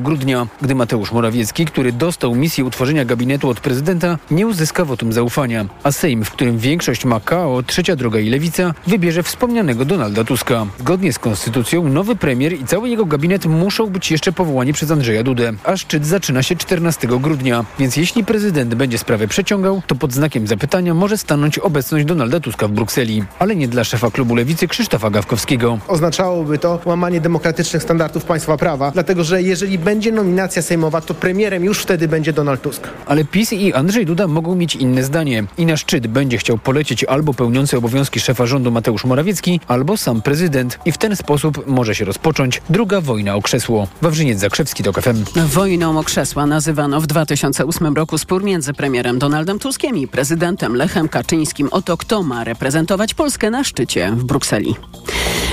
[0.00, 5.66] grudnia, gdy Mateusz Morawiecki, który dostał misję utworzenia gabinetu od prezydenta, nie uzyska wotum zaufania,
[5.82, 10.66] a Sejm, w którym większość ma KO, Trzecia Droga i Lewica, wybierze wspomnianego Donalda Tuska.
[10.78, 15.22] Zgodnie z konstytucją nowy premier i cały jego gabinet muszą być jeszcze powołani przez Andrzeja
[15.22, 20.12] Dudę, a szczyt zaczyna się 14 grudnia, więc jeśli prezydent będzie sprawę przeciągał, to pod
[20.12, 24.68] znakiem zapytania może stanąć obecność Donalda Tuska w Brukseli, ale nie dla szefa klubu Lewicy
[24.68, 25.78] Krzysztofa Gawkowskiego.
[25.88, 31.64] Oznaczałoby to łamanie demokratycznych standardów państwa prawa, dlatego że jeżeli będzie nominacja sejmowa, to premierem
[31.64, 32.88] już wtedy będzie Donald Tusk.
[33.06, 35.44] Ale PiS i Andrzej Duda mogą mieć inne zdanie.
[35.58, 40.22] I na szczyt będzie chciał polecieć albo pełniący obowiązki szefa rządu Mateusz Morawiecki, albo sam
[40.22, 40.78] prezydent.
[40.84, 43.88] I w ten sposób może się rozpocząć druga wojna o krzesło.
[44.02, 45.24] Wawrzyniec Zakrzewski, to FM.
[45.46, 51.08] Wojną o krzesła nazywano w 2008 roku spór między premierem Donaldem Tuskiem i prezydentem Lechem
[51.08, 54.74] Kaczyńskim o to, kto ma reprezentować Polskę na szczycie w Brukseli.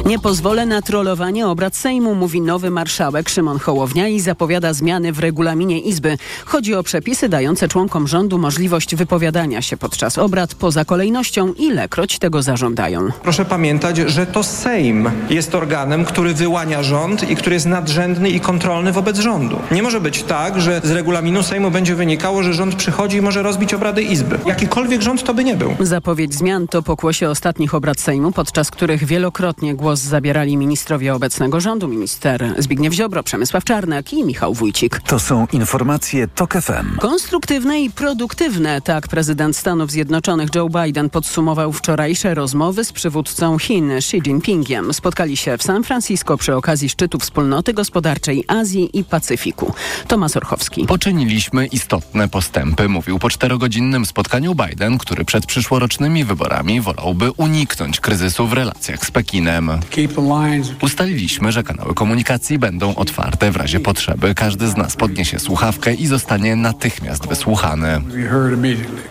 [0.05, 5.19] Nie pozwolę na trollowanie obrad Sejmu, mówi nowy marszałek Szymon Hołownia i zapowiada zmiany w
[5.19, 6.17] regulaminie Izby.
[6.45, 12.41] Chodzi o przepisy dające członkom rządu możliwość wypowiadania się podczas obrad poza kolejnością, ilekroć tego
[12.41, 13.07] zażądają.
[13.23, 18.39] Proszę pamiętać, że to Sejm jest organem, który wyłania rząd i który jest nadrzędny i
[18.39, 19.59] kontrolny wobec rządu.
[19.71, 23.43] Nie może być tak, że z regulaminu Sejmu będzie wynikało, że rząd przychodzi i może
[23.43, 24.39] rozbić obrady Izby.
[24.45, 25.75] Jakikolwiek rząd to by nie był.
[25.79, 31.87] Zapowiedź zmian to pokłosie ostatnich obrad Sejmu, podczas których wielokrotnie głos zabierali ministrowie obecnego rządu,
[31.87, 34.99] minister Zbigniew Ziobro, Przemysław Czarnek i Michał Wójcik.
[34.99, 36.97] To są informacje TOK FM.
[36.97, 43.91] Konstruktywne i produktywne, tak prezydent Stanów Zjednoczonych Joe Biden podsumował wczorajsze rozmowy z przywódcą Chin
[43.91, 44.93] Xi Jinpingiem.
[44.93, 49.73] Spotkali się w San Francisco przy okazji szczytu Wspólnoty Gospodarczej Azji i Pacyfiku.
[50.07, 50.85] Tomasz Orchowski.
[50.85, 58.47] Poczyniliśmy istotne postępy, mówił po czterogodzinnym spotkaniu Biden, który przed przyszłorocznymi wyborami wolałby uniknąć kryzysu
[58.47, 59.71] w relacjach z Pekinem.
[60.81, 63.98] Ustaliliśmy, że kanały komunikacji będą otwarte w razie potrzeby.
[64.35, 68.01] Każdy z nas podniesie słuchawkę i zostanie natychmiast wysłuchany.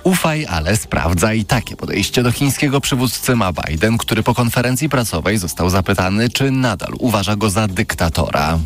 [0.05, 1.45] Ufaj, ale sprawdzaj.
[1.45, 6.93] Takie podejście do chińskiego przywódcy ma Biden, który po konferencji prasowej został zapytany, czy nadal
[6.99, 8.59] uważa go za dyktatora.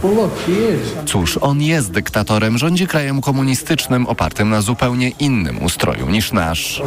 [1.07, 6.83] Cóż, on jest dyktatorem, rządzi krajem komunistycznym opartym na zupełnie innym ustroju niż nasz.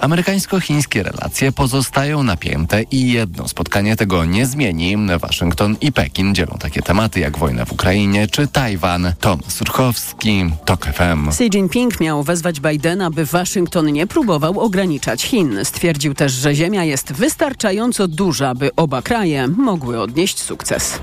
[0.00, 4.96] Amerykańsko-chińskie relacje pozostają napięte i jedno spotkanie tego nie zmieni.
[5.20, 9.12] Waszyngton i Pekin dzielą takie tematy jak wojna w Ukrainie czy Tajwan.
[9.20, 11.28] Tomasz Surchowski, TOK FM.
[11.28, 15.58] Xi Jinping miał wezwać Bidena, by Waszyngton nie próbował ograniczać Chin.
[15.64, 20.98] Stwierdził też, że Ziemia jest wystarczająco duża, by oba kraje mogły odnieść sukces.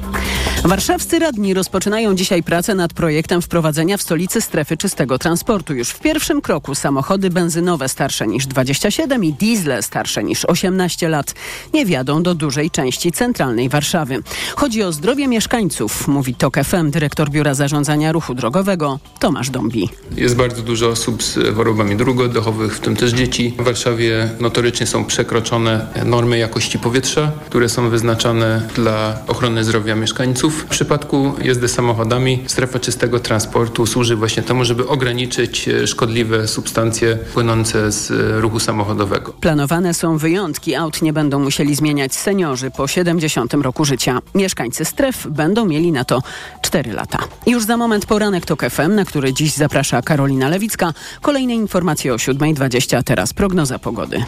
[0.64, 5.74] Warszawscy radni rozpoczynają dzisiaj pracę nad projektem wprowadzenia w stolicy strefy czystego transportu.
[5.74, 11.34] Już w pierwszym kroku samochody benzynowe starsze niż 27 i diesle starsze niż 18 lat
[11.74, 14.24] nie wjadą do dużej części centralnej Warszawy.
[14.56, 16.92] Chodzi o zdrowie mieszkańców, mówi TOK FM
[17.30, 19.90] Biura Zarządzania Ruchu Drogowego Tomasz Dąbi.
[20.18, 23.54] Jest bardzo dużo osób z chorobami dróg oddechowych, w tym też dzieci.
[23.60, 30.62] W Warszawie notorycznie są przekroczone normy jakości powietrza, które są wyznaczane dla ochrony zdrowia mieszkańców.
[30.62, 37.92] W przypadku jazdy samochodami strefa czystego transportu służy właśnie temu, żeby ograniczyć szkodliwe substancje płynące
[37.92, 39.34] z ruchu samochodowego.
[39.34, 40.76] Planowane są wyjątki.
[40.76, 44.20] Aut nie będą musieli zmieniać seniorzy po 70 roku życia.
[44.36, 46.22] Mieszkańcy stref będą mieli na to
[46.62, 47.20] 4 lata.
[47.46, 50.94] Już za moment poranek TOK FM, na który dziś zaprasza Karolina Lewicka.
[51.22, 54.24] Kolejne informacje o 7.20, a teraz prognoza pogody.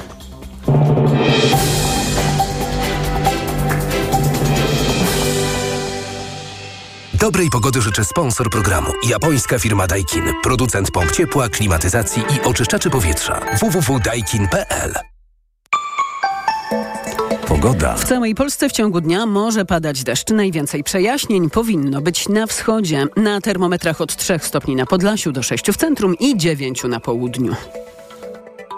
[7.14, 8.92] Dobrej pogody życzę sponsor programu.
[9.10, 10.24] Japońska firma Daikin.
[10.44, 13.42] Producent pomp ciepła, klimatyzacji i oczyszczaczy powietrza.
[13.60, 15.15] www.daikin.pl
[17.62, 17.96] Pogoda.
[17.96, 20.30] W całej Polsce w ciągu dnia może padać deszcz.
[20.30, 23.06] Najwięcej przejaśnień powinno być na wschodzie.
[23.16, 27.56] Na termometrach od 3 stopni na Podlasiu do 6 w centrum i 9 na południu.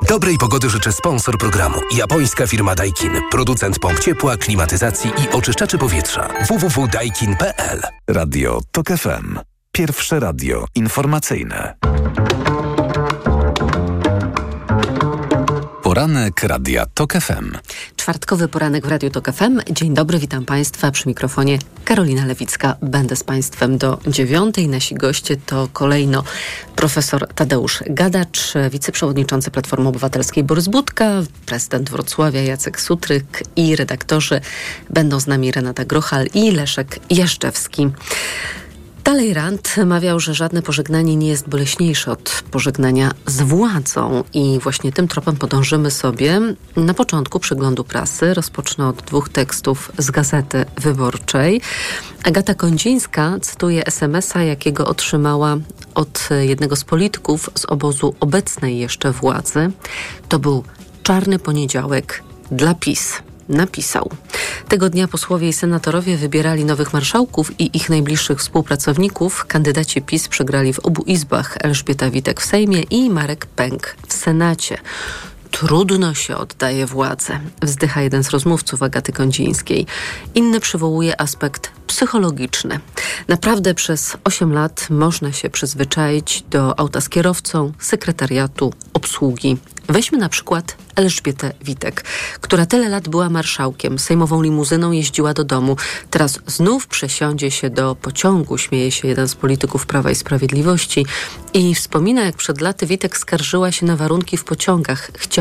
[0.09, 1.75] Dobrej pogody życzę sponsor programu.
[1.95, 3.11] Japońska firma Daikin.
[3.31, 6.29] Producent pomp ciepła, klimatyzacji i oczyszczaczy powietrza.
[6.49, 9.39] www.daikin.pl Radio TOK FM.
[9.71, 11.73] Pierwsze radio informacyjne.
[15.87, 17.51] Poranek Radia TOK FM.
[17.95, 19.59] Czwartkowy poranek w Radiu TOK FM.
[19.72, 22.75] Dzień dobry, witam Państwa przy mikrofonie Karolina Lewicka.
[22.81, 24.67] Będę z Państwem do dziewiątej.
[24.67, 26.23] Nasi goście to kolejno
[26.75, 31.11] profesor Tadeusz Gadacz, wiceprzewodniczący Platformy Obywatelskiej Borys Budka,
[31.45, 34.41] prezydent Wrocławia Jacek Sutryk i redaktorzy.
[34.90, 37.90] Będą z nami Renata Grochal i Leszek Jaszczewski.
[39.07, 45.07] Talleyrand mawiał, że żadne pożegnanie nie jest boleśniejsze od pożegnania z władzą i właśnie tym
[45.07, 46.41] tropem podążymy sobie.
[46.75, 51.61] Na początku przeglądu prasy rozpocznę od dwóch tekstów z Gazety Wyborczej.
[52.23, 55.57] Agata Kondzińska cytuje SMS-a, jakiego otrzymała
[55.95, 59.71] od jednego z polityków z obozu obecnej jeszcze władzy.
[60.29, 60.63] To był
[61.03, 64.09] czarny poniedziałek dla PiS napisał.
[64.67, 69.46] Tego dnia posłowie i senatorowie wybierali nowych marszałków i ich najbliższych współpracowników.
[69.46, 74.78] Kandydaci PiS przegrali w obu izbach Elżbieta Witek w Sejmie i Marek Pęk w Senacie.
[75.52, 79.85] Trudno się oddaje władzę, wzdycha jeden z rozmówców Agaty Kądzińskiej.
[80.35, 82.79] Inny przywołuje aspekt psychologiczny.
[83.28, 89.58] Naprawdę przez 8 lat można się przyzwyczaić do auta z kierowcą, sekretariatu, obsługi.
[89.90, 92.03] Weźmy na przykład Elżbietę Witek,
[92.41, 95.78] która tyle lat była marszałkiem, sejmową limuzyną jeździła do domu.
[96.09, 101.05] Teraz znów przesiądzie się do pociągu, śmieje się jeden z polityków Prawa i Sprawiedliwości
[101.53, 105.11] i wspomina, jak przed laty Witek skarżyła się na warunki w pociągach.
[105.17, 105.36] Chciała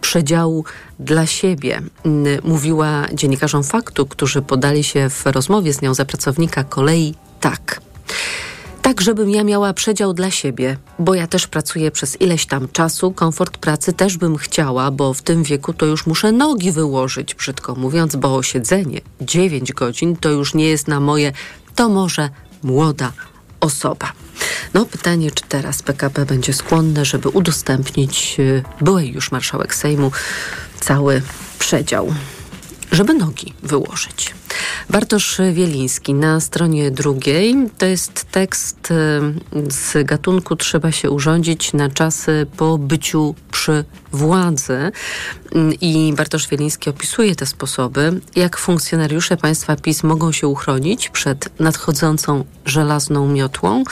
[0.00, 0.64] przedziału
[0.98, 1.82] dla siebie.
[2.44, 7.80] Mówiła dziennikarzom faktu, którzy podali się w rozmowie z nią za pracownika kolei tak
[8.84, 13.12] tak żebym ja miała przedział dla siebie, bo ja też pracuję przez ileś tam czasu,
[13.12, 17.74] komfort pracy też bym chciała, bo w tym wieku to już muszę nogi wyłożyć, brzydko
[17.74, 21.32] mówiąc, bo siedzenie 9 godzin to już nie jest na moje,
[21.74, 22.30] to może
[22.62, 23.12] młoda
[23.64, 24.12] osoba.
[24.74, 30.12] No pytanie, czy teraz PKP będzie skłonne, żeby udostępnić y, byłej już marszałek Sejmu
[30.80, 31.22] cały
[31.58, 32.14] przedział,
[32.92, 34.34] żeby nogi wyłożyć.
[34.90, 38.94] Bartosz Wieliński na stronie drugiej to jest tekst y,
[39.70, 44.92] z gatunku Trzeba się urządzić na czasy po byciu przy władzy.
[45.80, 52.44] I Bartosz Wieliński opisuje te sposoby, jak funkcjonariusze państwa PiS mogą się uchronić przed nadchodzącą
[52.64, 53.84] żelazną miotłą.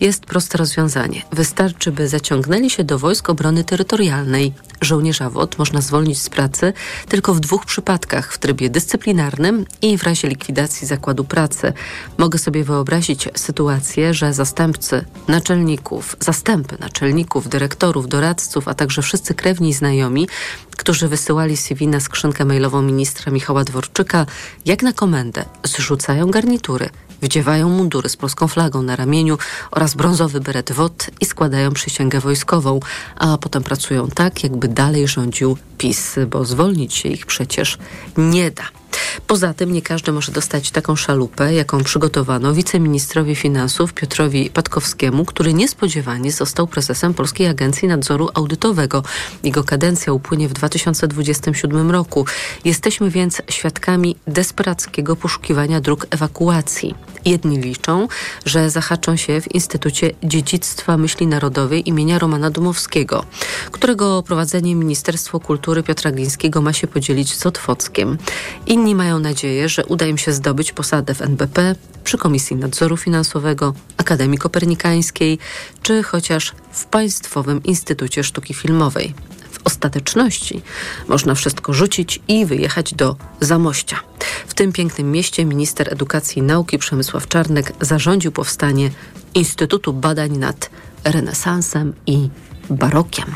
[0.00, 1.22] Jest proste rozwiązanie.
[1.32, 4.52] Wystarczy, by zaciągnęli się do Wojsk Obrony Terytorialnej.
[4.80, 6.72] Żołnierza WOT można zwolnić z pracy
[7.08, 11.72] tylko w dwóch przypadkach: w trybie dyscyplinarnym i w razie likwidacji zakładu pracy.
[12.18, 19.68] Mogę sobie wyobrazić sytuację, że zastępcy naczelników, zastępy naczelników, dyrektorów, doradców, a także wszyscy krewni
[19.68, 20.28] i znajomi,
[20.76, 24.26] którzy wysyłali CV na skrzynkę mailową ministra Michała Dworczyka,
[24.66, 26.88] jak na komendę zrzucają garnitury,
[27.22, 29.38] wdziewają mundury z polską flagą na ramieniu
[29.70, 32.80] oraz brązowy beret WOT i składają przysięgę wojskową,
[33.16, 37.78] a potem pracują tak, jakby dalej rządził PiS, bo zwolnić się ich przecież
[38.16, 38.79] nie da.
[39.26, 45.54] Poza tym nie każdy może dostać taką szalupę, jaką przygotowano wiceministrowi finansów Piotrowi Patkowskiemu, który
[45.54, 49.02] niespodziewanie został prezesem Polskiej Agencji Nadzoru Audytowego.
[49.44, 52.26] Jego kadencja upłynie w 2027 roku.
[52.64, 56.94] Jesteśmy więc świadkami desperackiego poszukiwania dróg ewakuacji.
[57.24, 58.08] Jedni liczą,
[58.46, 63.24] że zahaczą się w Instytucie Dziedzictwa Myśli Narodowej imienia Romana Dumowskiego,
[63.70, 68.18] którego prowadzenie Ministerstwo Kultury Piotra Glińskiego ma się podzielić z Otwockiem.
[68.66, 71.74] Inni mają nadzieję, że uda im się zdobyć posadę w NBP,
[72.04, 75.38] przy Komisji Nadzoru Finansowego, Akademii Kopernikańskiej,
[75.82, 79.14] czy chociaż w Państwowym Instytucie Sztuki Filmowej.
[79.50, 80.62] W ostateczności
[81.08, 84.00] można wszystko rzucić i wyjechać do Zamościa.
[84.46, 88.90] W tym pięknym mieście minister edukacji i nauki Przemysław Czarnek zarządził powstanie
[89.34, 90.70] Instytutu Badań nad
[91.04, 92.28] Renesansem i
[92.70, 93.34] Barokiem.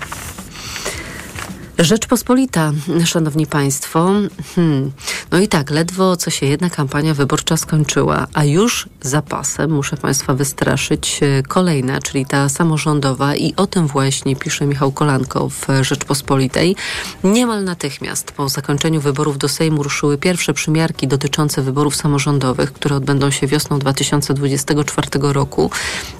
[1.79, 2.73] Rzeczpospolita,
[3.05, 4.11] szanowni państwo.
[4.55, 4.93] Hmm.
[5.31, 10.35] No i tak, ledwo co się jedna kampania wyborcza skończyła, a już zapasem, muszę państwa
[10.35, 16.77] wystraszyć, e, kolejna, czyli ta samorządowa i o tym właśnie pisze Michał Kolanko w Rzeczpospolitej.
[17.25, 23.31] Niemal natychmiast po zakończeniu wyborów do Sejmu ruszyły pierwsze przymiarki dotyczące wyborów samorządowych, które odbędą
[23.31, 25.71] się wiosną 2024 roku.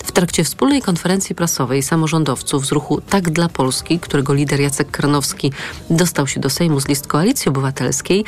[0.05, 4.91] W trakcie wspólnej konferencji prasowej samorządowców z ruchu Tak dla Polski, którego lider Jacek
[5.91, 8.25] Dostał się do Sejmu z list Koalicji Obywatelskiej,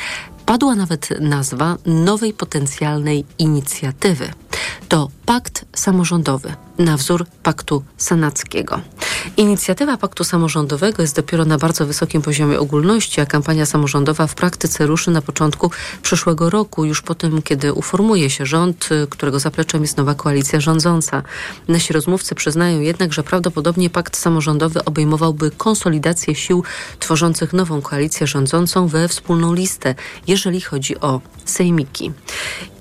[0.47, 4.29] padła nawet nazwa nowej potencjalnej inicjatywy.
[4.89, 8.81] To Pakt Samorządowy na wzór Paktu Senackiego.
[9.37, 14.85] Inicjatywa Paktu Samorządowego jest dopiero na bardzo wysokim poziomie ogólności, a kampania samorządowa w praktyce
[14.85, 19.97] ruszy na początku przyszłego roku, już po tym, kiedy uformuje się rząd, którego zapleczem jest
[19.97, 21.23] nowa koalicja rządząca.
[21.67, 26.63] Nasi rozmówcy przyznają jednak, że prawdopodobnie Pakt Samorządowy obejmowałby konsolidację sił
[26.99, 29.95] tworzących nową koalicję rządzącą we wspólną listę,
[30.37, 32.11] jeżeli chodzi o sejmiki.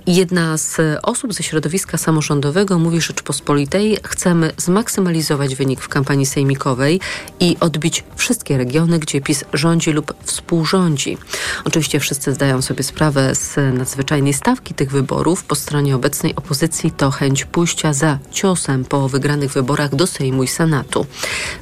[0.07, 7.01] Jedna z osób ze środowiska samorządowego mówi Rzeczpospolitej, chcemy zmaksymalizować wynik w kampanii sejmikowej
[7.41, 11.19] i odbić wszystkie regiony, gdzie PiS rządzi lub współrządzi.
[11.65, 15.45] Oczywiście wszyscy zdają sobie sprawę z nadzwyczajnej stawki tych wyborów.
[15.45, 20.49] Po stronie obecnej opozycji to chęć pójścia za ciosem po wygranych wyborach do Sejmu i
[20.49, 21.07] Senatu.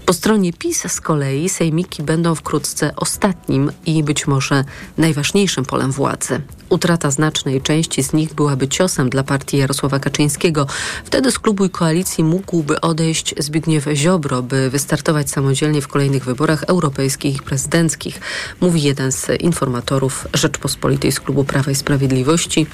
[0.07, 4.65] Po stronie PiS z kolei sejmiki będą wkrótce ostatnim i być może
[4.99, 6.41] najważniejszym polem władzy.
[6.69, 10.67] Utrata znacznej części z nich byłaby ciosem dla partii Jarosława Kaczyńskiego.
[11.05, 16.63] Wtedy z klubu i koalicji mógłby odejść Zbigniew Ziobro, by wystartować samodzielnie w kolejnych wyborach
[16.63, 18.21] europejskich i prezydenckich,
[18.61, 22.67] mówi jeden z informatorów Rzeczpospolitej z klubu Prawa i Sprawiedliwości.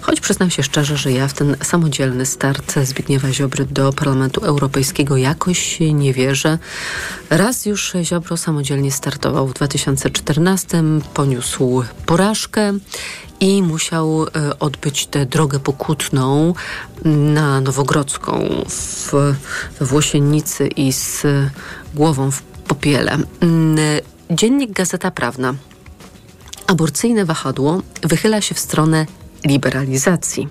[0.00, 5.16] Choć przyznam się szczerze, że ja w ten samodzielny start Zbigniewa Ziobry do Parlamentu Europejskiego
[5.16, 6.58] jakoś nie wierzę.
[7.30, 10.82] Raz już Ziobro samodzielnie startował w 2014,
[11.14, 12.72] poniósł porażkę
[13.40, 16.54] i musiał e, odbyć tę drogę pokutną
[17.04, 19.12] na Nowogrodzką w,
[19.80, 21.26] we Włosiennicy i z
[21.94, 23.18] głową w popiele.
[23.40, 23.76] Mm,
[24.30, 25.54] dziennik Gazeta Prawna.
[26.66, 29.06] Aborcyjne wahadło wychyla się w stronę
[29.44, 30.48] liberalizacji.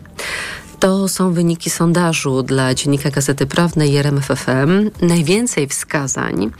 [0.79, 4.89] To są wyniki sondażu dla Dziennika Gazety Prawnej RMFFM.
[5.01, 6.51] Najwięcej wskazań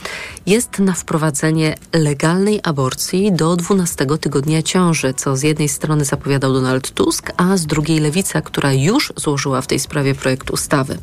[0.45, 6.91] jest na wprowadzenie legalnej aborcji do 12 tygodnia ciąży, co z jednej strony zapowiadał Donald
[6.91, 10.97] Tusk, a z drugiej Lewica, która już złożyła w tej sprawie projekt ustawy.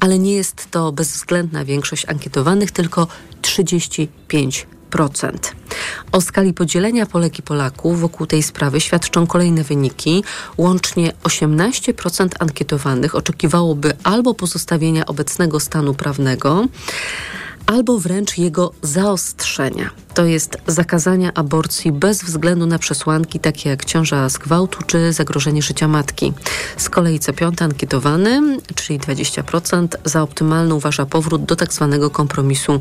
[0.00, 3.06] Ale nie jest to bezwzględna większość ankietowanych, tylko
[3.42, 4.66] 35
[6.12, 10.24] o skali podzielenia Polek i Polaków wokół tej sprawy świadczą kolejne wyniki.
[10.56, 16.66] Łącznie 18% ankietowanych oczekiwałoby albo pozostawienia obecnego stanu prawnego,
[17.66, 19.90] albo wręcz jego zaostrzenia.
[20.14, 25.62] To jest zakazania aborcji bez względu na przesłanki takie jak ciąża z gwałtu czy zagrożenie
[25.62, 26.32] życia matki.
[26.76, 32.80] Z kolei co piąty ankietowany, czyli 20%, za optymalny uważa powrót do tak zwanego kompromisu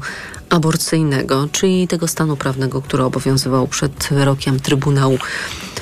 [0.49, 5.17] aborcyjnego, czyli tego stanu prawnego, który obowiązywał przed wyrokiem Trybunału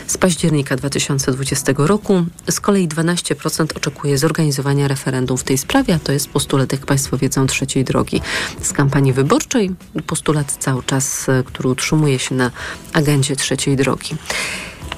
[0.07, 2.25] z października 2020 roku.
[2.49, 7.17] Z kolei 12% oczekuje zorganizowania referendum w tej sprawie, a to jest postulat, jak Państwo
[7.17, 8.21] wiedzą, trzeciej drogi
[8.61, 9.71] z kampanii wyborczej.
[10.07, 12.51] Postulat cały czas, e, który utrzymuje się na
[12.93, 14.15] agendzie trzeciej drogi.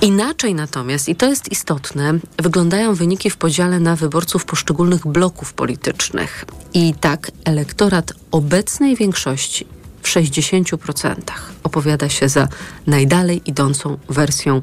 [0.02, 6.46] Inaczej natomiast, i to jest istotne, wyglądają wyniki w podziale na wyborców poszczególnych bloków politycznych.
[6.74, 9.66] I tak elektorat obecnej większości
[10.02, 11.16] w 60%
[11.64, 12.48] opowiada się za
[12.88, 14.62] najdalej idącą wersją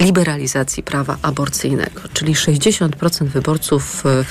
[0.00, 4.24] liberalizacji prawa aborcyjnego, czyli 60% wyborców e,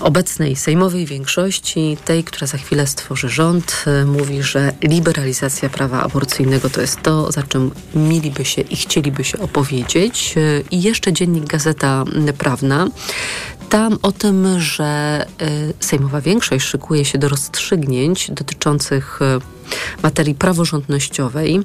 [0.00, 6.70] obecnej sejmowej większości, tej, która za chwilę stworzy rząd, e, mówi, że liberalizacja prawa aborcyjnego
[6.70, 10.34] to jest to, za czym mieliby się i chcieliby się opowiedzieć.
[10.36, 10.40] E,
[10.70, 12.04] I jeszcze dziennik Gazeta
[12.38, 12.88] Prawna
[13.70, 15.26] tam o tym, że
[15.80, 19.20] sejmowa większość szykuje się do rozstrzygnięć dotyczących
[20.02, 21.60] materii praworządnościowej.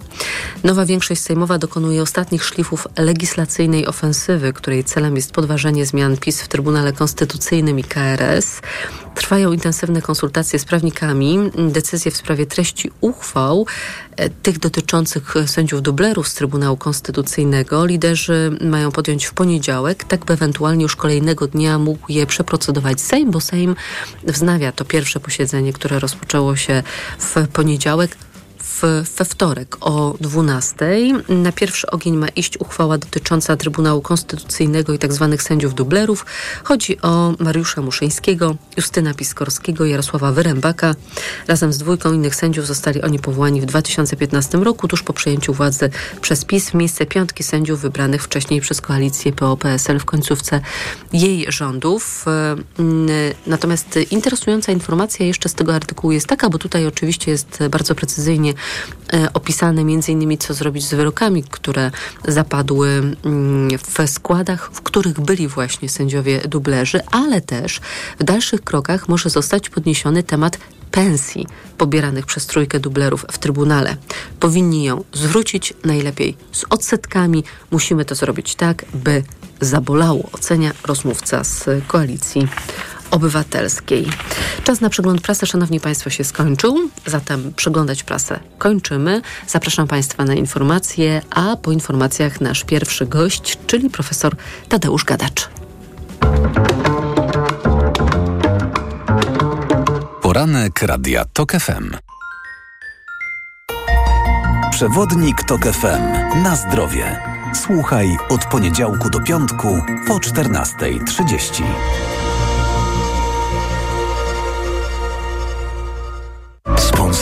[0.64, 6.48] Nowa większość sejmowa dokonuje ostatnich szlifów legislacyjnej ofensywy, której celem jest podważenie zmian PiS w
[6.48, 8.62] Trybunale Konstytucyjnym i KRS.
[9.16, 11.40] Trwają intensywne konsultacje z prawnikami.
[11.70, 13.66] Decyzje w sprawie treści uchwał,
[14.16, 20.34] e, tych dotyczących sędziów dublerów z Trybunału Konstytucyjnego, liderzy mają podjąć w poniedziałek, tak by
[20.34, 23.76] ewentualnie już kolejnego dnia mógł je przeprocedować Sejm, bo Sejm
[24.24, 26.84] wznawia to pierwsze posiedzenie, które rozpoczęło się
[27.20, 28.33] w poniedziałek poniedziałek
[28.84, 30.76] we wtorek o 12.
[31.30, 35.28] Na pierwszy ogień ma iść uchwała dotycząca Trybunału Konstytucyjnego i tzw.
[35.32, 36.26] Tak sędziów dublerów.
[36.64, 40.96] Chodzi o Mariusza Muszyńskiego, Justyna Piskorskiego, Jarosława Wyrębaka.
[41.48, 45.90] Razem z dwójką innych sędziów zostali oni powołani w 2015 roku, tuż po przejęciu władzy
[46.22, 50.62] przez PiS w miejsce piątki sędziów wybranych wcześniej przez koalicję PO-PSL w końcówce
[51.14, 52.26] jej rządów.
[53.48, 58.54] Natomiast interesująca informacja jeszcze z tego artykułu jest taka, bo tutaj oczywiście jest bardzo precyzyjnie
[59.34, 61.92] opisane między innymi co zrobić z wyrokami, które
[62.28, 67.82] zapadły mm, w składach, w których byli właśnie sędziowie dublerzy, ale też
[68.20, 70.58] w dalszych krokach może zostać podniesiony temat
[70.92, 73.98] pensji pobieranych przez trójkę dublerów w Trybunale.
[74.40, 77.44] Powinni ją zwrócić najlepiej z odsetkami.
[77.72, 79.24] Musimy to zrobić tak, by
[79.62, 82.48] zabolało, ocenia rozmówca z koalicji
[83.14, 84.08] Obywatelskiej.
[84.64, 89.22] Czas na przegląd prasy, Szanowni Państwo, się skończył, zatem przeglądać prasę kończymy.
[89.48, 94.36] Zapraszam Państwa na informacje, a po informacjach nasz pierwszy gość, czyli profesor
[94.70, 95.50] Tadeusz Gadacz.
[100.22, 101.96] Poranek Radia TOK FM.
[104.72, 106.42] Przewodnik TOK FM.
[106.44, 107.20] Na zdrowie.
[107.56, 111.64] Słuchaj od poniedziałku do piątku po 14.30.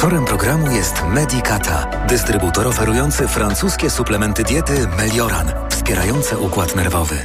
[0.01, 7.15] Sponsorem programu jest Medicata, dystrybutor oferujący francuskie suplementy diety Melioran, wspierające układ nerwowy.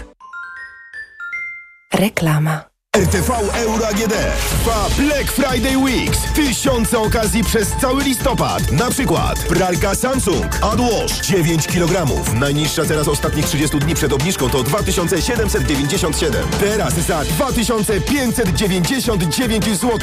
[1.94, 2.75] Reklama.
[2.96, 4.14] RTV Euro AGD
[4.48, 6.18] trwa Black Friday Weeks.
[6.34, 8.72] Tysiące okazji przez cały listopad.
[8.72, 12.06] Na przykład pralka Samsung AdWash 9 kg.
[12.34, 16.46] Najniższa teraz ostatnich 30 dni przed obniżką to 2797.
[16.60, 19.98] Teraz za 2599 zł.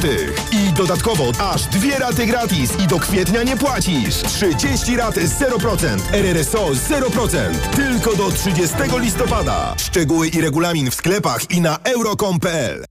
[0.52, 4.14] I dodatkowo aż dwie raty gratis i do kwietnia nie płacisz.
[4.14, 5.98] 30 rat 0%.
[6.12, 7.54] RRSO 0%.
[7.76, 9.74] Tylko do 30 listopada.
[9.78, 12.83] Szczegóły i regulamin w sklepach i na euro.com.pl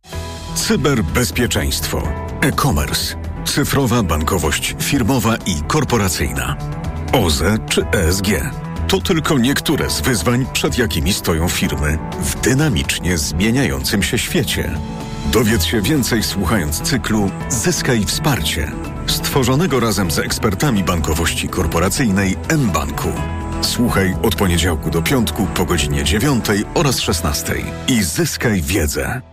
[0.55, 2.03] Cyberbezpieczeństwo,
[2.41, 6.55] e-commerce, cyfrowa bankowość firmowa i korporacyjna,
[7.13, 8.27] OZE czy ESG.
[8.87, 14.77] To tylko niektóre z wyzwań, przed jakimi stoją firmy w dynamicznie zmieniającym się świecie.
[15.31, 18.71] Dowiedz się więcej słuchając cyklu Zyskaj wsparcie,
[19.07, 23.09] stworzonego razem z ekspertami bankowości korporacyjnej mBanku.
[23.61, 27.55] Słuchaj od poniedziałku do piątku po godzinie 9 oraz 16
[27.87, 29.32] i zyskaj wiedzę.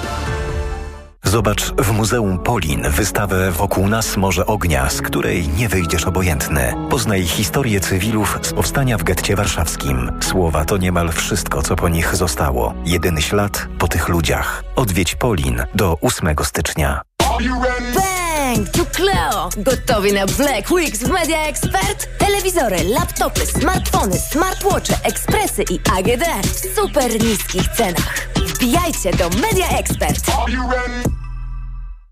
[1.31, 6.73] Zobacz w Muzeum Polin wystawę Wokół nas Morze Ognia, z której nie wyjdziesz obojętny.
[6.89, 10.11] Poznaj historię cywilów z powstania w getcie warszawskim.
[10.21, 12.73] Słowa to niemal wszystko, co po nich zostało.
[12.85, 14.63] Jedyny ślad po tych ludziach.
[14.75, 17.01] Odwiedź Polin do 8 stycznia.
[17.95, 18.69] Bang!
[18.69, 19.49] Tu Cleo!
[19.57, 22.07] Gotowi na Black Weeks w Media Expert?
[22.17, 28.27] Telewizory, laptopy, smartfony, smartwatche, ekspresy i AGD w super niskich cenach.
[28.35, 30.31] Wbijajcie do Media Expert!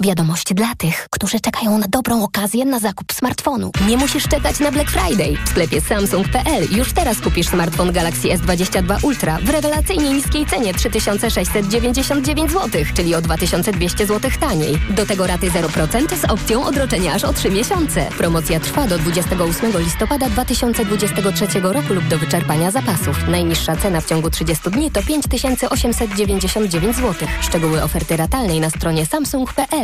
[0.00, 3.70] Wiadomość dla tych, którzy czekają na dobrą okazję na zakup smartfonu.
[3.88, 5.36] Nie musisz czekać na Black Friday.
[5.44, 12.50] W sklepie Samsung.pl już teraz kupisz smartfon Galaxy S22 Ultra w rewelacyjnie niskiej cenie 3699
[12.52, 14.78] zł, czyli o 2200 zł taniej.
[14.90, 18.06] Do tego raty 0% z opcją odroczenia aż o 3 miesiące.
[18.18, 23.28] Promocja trwa do 28 listopada 2023 roku lub do wyczerpania zapasów.
[23.28, 27.28] Najniższa cena w ciągu 30 dni to 5899 zł.
[27.40, 29.83] Szczegóły oferty ratalnej na stronie samsung.pl.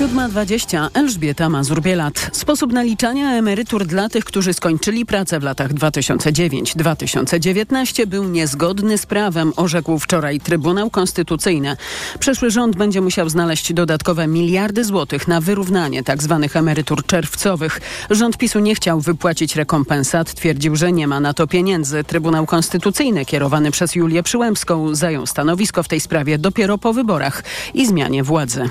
[0.00, 2.30] 7.20 Elżbieta Mazur-Bielat.
[2.32, 9.52] Sposób naliczania emerytur dla tych, którzy skończyli pracę w latach 2009-2019 był niezgodny z prawem,
[9.56, 11.76] orzekł wczoraj Trybunał Konstytucyjny.
[12.18, 16.38] Przyszły rząd będzie musiał znaleźć dodatkowe miliardy złotych na wyrównanie tzw.
[16.42, 17.80] Tak emerytur czerwcowych.
[18.10, 22.04] Rząd PiSu nie chciał wypłacić rekompensat, twierdził, że nie ma na to pieniędzy.
[22.04, 27.42] Trybunał Konstytucyjny kierowany przez Julię Przyłębską zajął stanowisko w tej sprawie dopiero po wyborach
[27.74, 28.70] i zmianie władzy.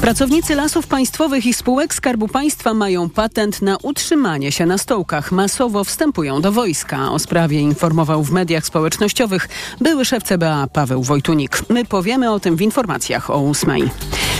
[0.00, 5.32] Pracownicy lasów państwowych i spółek Skarbu Państwa mają patent na utrzymanie się na stołkach.
[5.32, 7.12] Masowo wstępują do wojska.
[7.12, 9.48] O sprawie informował w mediach społecznościowych
[9.80, 11.62] były szef CBA Paweł Wojtunik.
[11.68, 13.90] My powiemy o tym w informacjach o ósmej.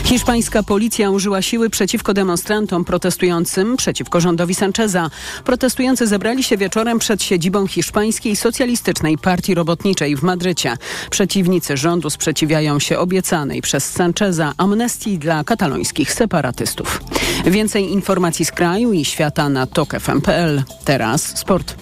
[0.05, 5.11] Hiszpańska policja użyła siły przeciwko demonstrantom protestującym przeciwko rządowi Sancheza.
[5.45, 10.77] Protestujący zebrali się wieczorem przed siedzibą Hiszpańskiej Socjalistycznej Partii Robotniczej w Madrycie.
[11.11, 17.01] Przeciwnicy rządu sprzeciwiają się obiecanej przez Sancheza amnestii dla katalońskich separatystów.
[17.47, 20.63] Więcej informacji z kraju i świata na tokfm.pl.
[20.85, 21.75] Teraz sport.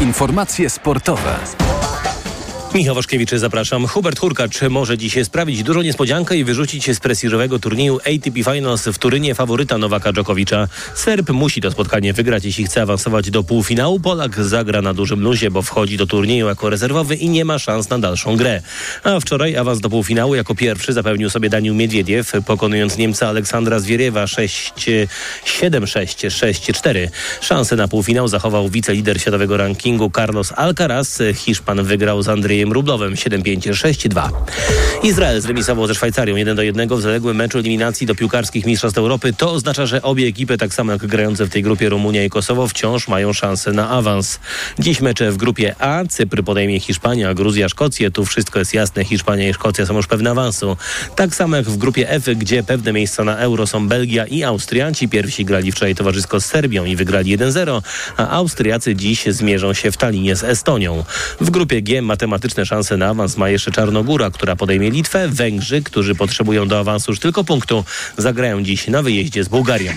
[0.00, 1.36] Informacje sportowe.
[2.74, 3.86] Michał Waszkiewicz, zapraszam.
[3.86, 8.88] Hubert Hurkacz może dzisiaj sprawić dużą niespodziankę i wyrzucić się z prestiżowego turnieju ATP Finals
[8.88, 10.68] w Turynie faworyta Nowaka Dżokowicza.
[10.94, 14.00] Serb musi to spotkanie wygrać, jeśli chce awansować do półfinału.
[14.00, 17.88] Polak zagra na dużym luzie, bo wchodzi do turnieju jako rezerwowy i nie ma szans
[17.88, 18.62] na dalszą grę.
[19.04, 24.24] A wczoraj awans do półfinału jako pierwszy zapewnił sobie Daniel Miedwiediew, pokonując Niemca Aleksandra Zwieriewa
[24.24, 25.06] 6-7,
[25.46, 27.08] 6-4.
[27.40, 31.22] Szansę na półfinał zachował wicelider światowego rankingu Carlos Alcaraz.
[31.34, 34.30] Hiszpan wygrał z Andrzejem Andrzejem Rublowem 7-5-6-2.
[35.02, 39.32] Izrael zremisował ze Szwajcarią 1-1 w zaległym meczu eliminacji do piłkarskich mistrzostw Europy.
[39.32, 42.68] To oznacza, że obie ekipy, tak samo jak grające w tej grupie Rumunia i Kosowo,
[42.68, 44.40] wciąż mają szansę na awans.
[44.78, 46.04] Dziś mecze w grupie A.
[46.08, 48.10] Cypr podejmie Hiszpania, Gruzja Szkocję.
[48.10, 49.04] Tu wszystko jest jasne.
[49.04, 50.76] Hiszpania i Szkocja są już pewne awansu.
[51.16, 54.92] Tak samo jak w grupie F, gdzie pewne miejsca na euro są Belgia i Austria.
[54.92, 57.82] Ci pierwsi grali wczoraj towarzysko z Serbią i wygrali 1-0,
[58.16, 61.04] a Austriacy dziś zmierzą się w Talinie z Estonią.
[61.40, 65.28] W grupie G matematyczne matematyczne szanse na awans ma jeszcze Czarnogóra, która podejmie Litwę.
[65.28, 67.84] Węgrzy, którzy potrzebują do awansu już tylko punktu,
[68.16, 69.92] zagrają dziś na wyjeździe z Bułgarią.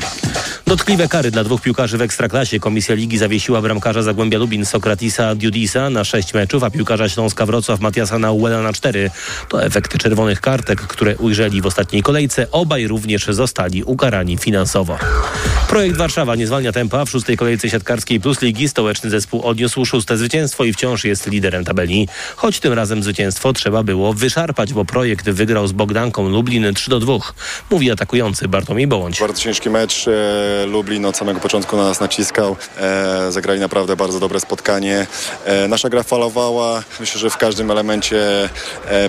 [0.67, 2.59] Dotkliwe kary dla dwóch piłkarzy w Ekstraklasie.
[2.59, 7.79] Komisja Ligi zawiesiła bramkarza Zagłębia Lubin Sokratisa Dudisa na sześć meczów, a piłkarza Śląska Wrocław
[7.79, 9.11] Matiasa Nauela na cztery.
[9.49, 12.51] To efekty czerwonych kartek, które ujrzeli w ostatniej kolejce.
[12.51, 14.97] Obaj również zostali ukarani finansowo.
[15.69, 17.05] Projekt Warszawa nie zwalnia tempa.
[17.05, 21.65] W szóstej kolejce siatkarskiej Plus Ligi stołeczny zespół odniósł szóste zwycięstwo i wciąż jest liderem
[21.65, 22.07] tabeli
[22.43, 26.99] choć tym razem zwycięstwo trzeba było wyszarpać, bo projekt wygrał z Bogdanką Lublin 3 do
[26.99, 27.13] 2.
[27.69, 29.19] Mówi atakujący Bartłomiej Bołądź.
[29.19, 30.05] Bardzo ciężki mecz.
[30.07, 32.55] E, Lublin od samego początku na nas naciskał.
[32.77, 35.07] E, zagrali naprawdę bardzo dobre spotkanie.
[35.45, 36.83] E, nasza gra falowała.
[36.99, 38.49] Myślę, że w każdym elemencie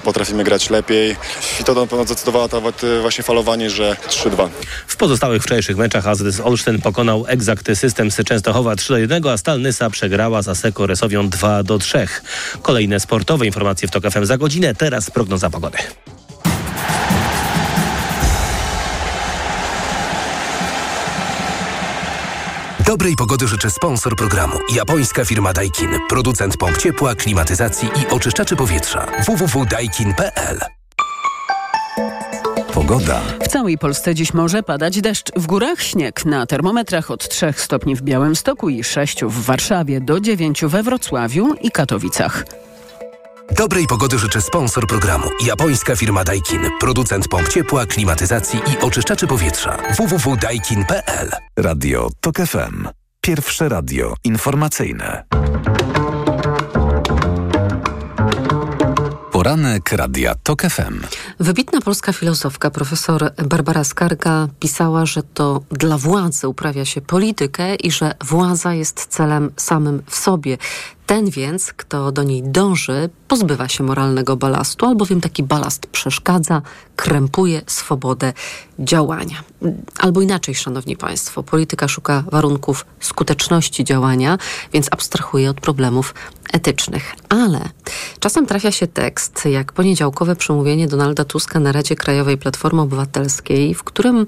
[0.05, 1.17] potrafimy grać lepiej.
[1.61, 2.63] I to na pewno zdecydowała to
[3.01, 4.49] właśnie falowanie, że 3-2.
[4.87, 9.61] W pozostałych wczorajszych meczach AZS Olsztyn pokonał Exact System Częstochowa 3 do 1, a Stal
[9.61, 12.07] Nysa przegrała z Aseko Resowią 2 do 3.
[12.63, 13.47] Kolejne sporty sportowe.
[13.47, 14.75] Informacje w TOK FM za godzinę.
[14.75, 15.79] Teraz prognoza pogody.
[22.87, 24.59] Dobrej pogody życzę sponsor programu.
[24.75, 25.91] Japońska firma Daikin.
[26.09, 29.07] Producent pomp ciepła, klimatyzacji i oczyszczaczy powietrza.
[29.27, 30.59] www.daikin.pl
[32.75, 33.21] Pogoda.
[33.45, 35.33] W całej Polsce dziś może padać deszcz.
[35.37, 36.25] W górach śnieg.
[36.25, 41.55] Na termometrach od 3 stopni w Białymstoku i 6 w Warszawie do 9 we Wrocławiu
[41.61, 42.45] i Katowicach.
[43.51, 45.27] Dobrej pogody życzę sponsor programu.
[45.47, 46.61] Japońska firma Daikin.
[46.81, 49.79] Producent pomp ciepła, klimatyzacji i oczyszczaczy powietrza.
[49.97, 52.89] www.daikin.pl Radio TOK FM.
[53.21, 55.25] Pierwsze radio informacyjne.
[59.33, 61.01] Poranek Radia TOK FM.
[61.41, 67.91] Wybitna polska filozofka profesor Barbara Skarga pisała, że to dla władzy uprawia się politykę i
[67.91, 70.59] że władza jest celem samym w sobie.
[71.07, 76.63] Ten więc, kto do niej dąży, pozbywa się moralnego balastu, albowiem taki balast przeszkadza,
[76.97, 78.33] krępuje swobodę
[78.79, 79.43] działania.
[79.99, 84.39] Albo inaczej, szanowni państwo, polityka szuka warunków skuteczności działania,
[84.73, 86.15] więc abstrahuje od problemów
[86.53, 87.15] etycznych.
[87.29, 87.61] Ale
[88.21, 93.85] czasem trafia się tekst, jak poniedziałkowe przemówienie Donalda Tuska na Radzie Krajowej Platformy Obywatelskiej, w
[93.85, 94.27] którym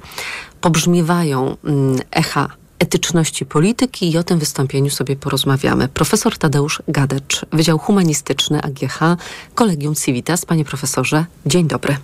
[0.60, 5.88] pobrzmiewają mm, echa etyczności polityki i o tym wystąpieniu sobie porozmawiamy.
[5.88, 8.98] Profesor Tadeusz Gadecz, Wydział Humanistyczny AGH,
[9.54, 10.46] Kolegium Civitas.
[10.46, 11.96] Panie profesorze, dzień dobry.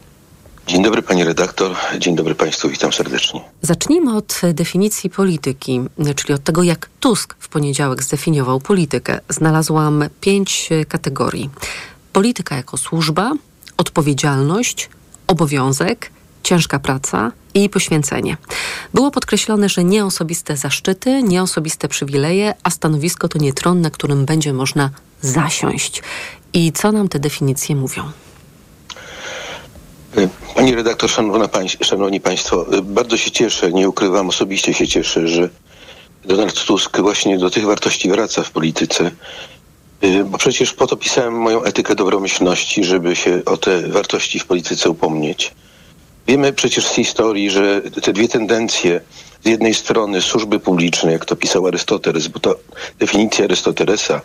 [0.66, 3.40] Dzień dobry pani redaktor, dzień dobry państwu, witam serdecznie.
[3.62, 5.80] Zacznijmy od definicji polityki,
[6.16, 9.20] czyli od tego, jak Tusk w poniedziałek zdefiniował politykę.
[9.28, 11.50] Znalazłam pięć kategorii.
[12.12, 13.32] Polityka jako służba,
[13.76, 14.90] odpowiedzialność,
[15.26, 16.10] obowiązek,
[16.42, 18.36] ciężka praca i poświęcenie.
[18.94, 23.90] Było podkreślone, że nie osobiste zaszczyty, nie osobiste przywileje, a stanowisko to nie tron, na
[23.90, 26.02] którym będzie można zasiąść.
[26.52, 28.02] I co nam te definicje mówią?
[30.54, 35.48] Pani redaktor, szanowna pań, szanowni państwo, bardzo się cieszę, nie ukrywam, osobiście się cieszę, że
[36.24, 39.10] Donald Tusk właśnie do tych wartości wraca w polityce,
[40.24, 44.90] bo przecież po to pisałem moją etykę dobromyślności, żeby się o te wartości w polityce
[44.90, 45.52] upomnieć.
[46.26, 49.00] Wiemy przecież z historii, że te dwie tendencje,
[49.44, 52.56] z jednej strony służby publiczne, jak to pisał Arystoteles, bo to
[52.98, 54.20] definicja Arystotelesa,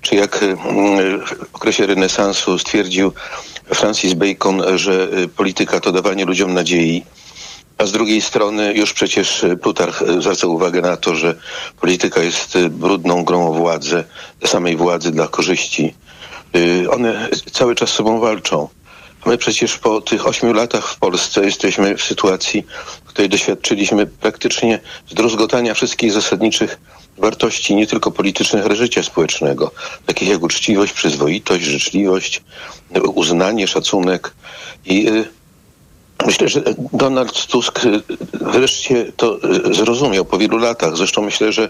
[0.00, 3.12] czy jak mm, w okresie renesansu stwierdził
[3.74, 7.04] Francis Bacon, że polityka to dawanie ludziom nadziei,
[7.78, 11.34] a z drugiej strony już przecież Plutarch zwraca uwagę na to, że
[11.80, 14.04] polityka jest brudną grą o władzę,
[14.44, 15.94] samej władzy dla korzyści.
[16.56, 18.68] Y, one cały czas sobą walczą.
[19.26, 22.66] My przecież po tych ośmiu latach w Polsce jesteśmy w sytuacji,
[23.04, 26.78] w której doświadczyliśmy praktycznie zdruzgotania wszystkich zasadniczych
[27.18, 29.70] wartości, nie tylko politycznych, ale życia społecznego,
[30.06, 32.42] takich jak uczciwość, przyzwoitość, życzliwość,
[33.14, 34.34] uznanie, szacunek.
[34.84, 35.38] I y,
[36.26, 38.02] Myślę, że Donald Tusk y,
[38.32, 39.38] wreszcie to
[39.70, 40.96] y, zrozumiał po wielu latach.
[40.96, 41.68] Zresztą myślę, że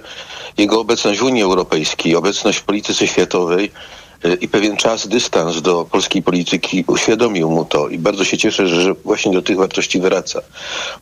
[0.59, 3.71] jego obecność w Unii Europejskiej, obecność w polityce światowej
[4.41, 8.95] i pewien czas, dystans do polskiej polityki uświadomił mu to i bardzo się cieszę, że
[8.95, 10.41] właśnie do tych wartości wraca,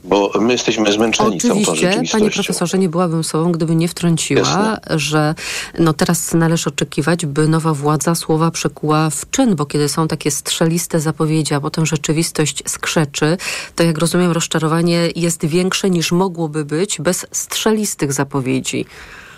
[0.05, 2.19] bo my jesteśmy zmęczeni całą tą Oczywiście, rzeczywistością.
[2.19, 4.81] panie profesorze, nie byłabym sobą, gdyby nie wtrąciła, Jasne.
[4.99, 5.35] że
[5.79, 10.31] no teraz należy oczekiwać, by nowa władza słowa przekuła w czyn, bo kiedy są takie
[10.31, 13.37] strzeliste zapowiedzi, a potem rzeczywistość skrzeczy,
[13.77, 18.85] to jak rozumiem rozczarowanie jest większe niż mogłoby być bez strzelistych zapowiedzi.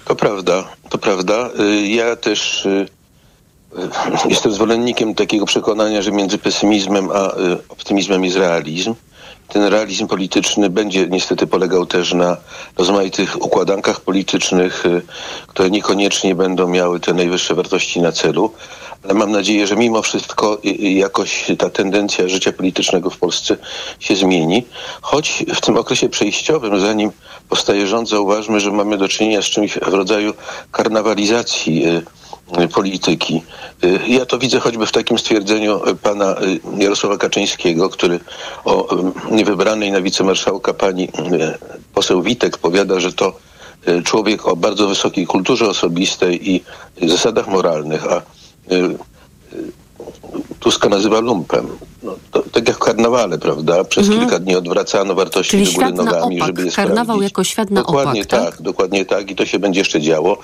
[0.05, 1.51] To prawda, to prawda.
[1.61, 2.89] Y, Ja też y,
[4.29, 8.95] jestem zwolennikiem takiego przekonania, że między pesymizmem a y, optymizmem jest realizm.
[9.49, 12.37] Ten realizm polityczny będzie niestety polegał też na
[12.79, 15.03] rozmaitych układankach politycznych, y,
[15.47, 18.53] które niekoniecznie będą miały te najwyższe wartości na celu.
[19.05, 23.57] Ale mam nadzieję, że mimo wszystko y, y, jakoś ta tendencja życia politycznego w Polsce
[24.01, 24.67] się zmieni.
[25.03, 27.11] Choć w tym okresie przejściowym, zanim
[27.49, 30.35] powstaje rząd, zauważmy, że mamy do czynienia z czymś w rodzaju
[30.73, 32.03] karnawalizacji y, y,
[32.75, 33.43] polityki.
[33.85, 36.37] Y, Ja to widzę choćby w takim stwierdzeniu y, pana
[36.79, 38.21] y, Jarosława Kaczyńskiego, który
[38.65, 41.11] o y, niewybranej na wicemarszałka pani y,
[41.95, 43.33] poseł Witek powiada, że to
[43.89, 46.65] y, człowiek o bardzo wysokiej kulturze osobistej i
[47.09, 48.17] zasadach moralnych, a
[48.73, 48.99] y, y,
[50.61, 51.69] Tuska nazywa lumpem.
[52.03, 53.85] No, to, tak jak w karnawale, prawda?
[53.85, 56.47] Przez kilka dni odwracano wartości Czyli do góry nogami, opak.
[56.47, 57.25] żeby je Karnawał sprawdzić.
[57.25, 58.51] jako świat na Dokładnie opak, tak?
[58.51, 60.39] tak, dokładnie tak i to się będzie jeszcze działo.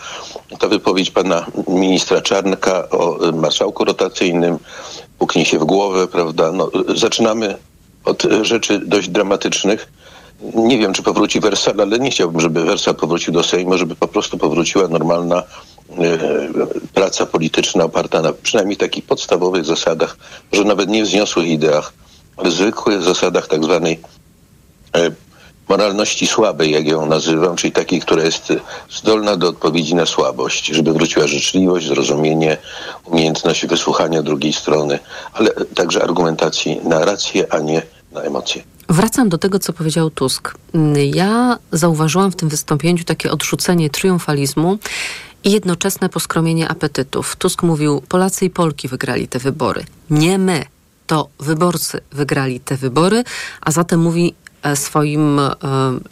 [0.58, 4.58] Ta wypowiedź pana ministra Czarnka o y, marszałku rotacyjnym
[5.18, 6.52] puknie się w głowę, prawda?
[6.52, 7.56] No, y, zaczynamy
[8.04, 9.88] od y, rzeczy dość dramatycznych.
[10.54, 14.08] Nie wiem, czy powróci Wersal, ale nie chciałbym, żeby Wersal powrócił do Sejmu, żeby po
[14.08, 15.42] prostu powróciła normalna
[16.94, 20.16] praca polityczna oparta na przynajmniej takich podstawowych zasadach,
[20.52, 21.92] może nawet nie wzniosłych ideach,
[22.36, 24.00] ale zwykłych zasadach tak zwanej
[24.96, 25.10] e,
[25.68, 28.56] moralności słabej, jak ją nazywam, czyli takiej, która jest e,
[28.90, 32.56] zdolna do odpowiedzi na słabość, żeby wróciła życzliwość, zrozumienie,
[33.04, 34.98] umiejętność wysłuchania drugiej strony,
[35.32, 38.62] ale także argumentacji na rację, a nie na emocje.
[38.88, 40.54] Wracam do tego, co powiedział Tusk.
[41.12, 44.78] Ja zauważyłam w tym wystąpieniu takie odrzucenie triumfalizmu
[45.44, 47.36] i jednoczesne poskromienie apetytów.
[47.36, 49.84] Tusk mówił, Polacy i Polki wygrali te wybory.
[50.10, 50.64] Nie my,
[51.06, 53.24] to wyborcy wygrali te wybory,
[53.60, 54.34] a zatem mówi
[54.74, 55.50] swoim e,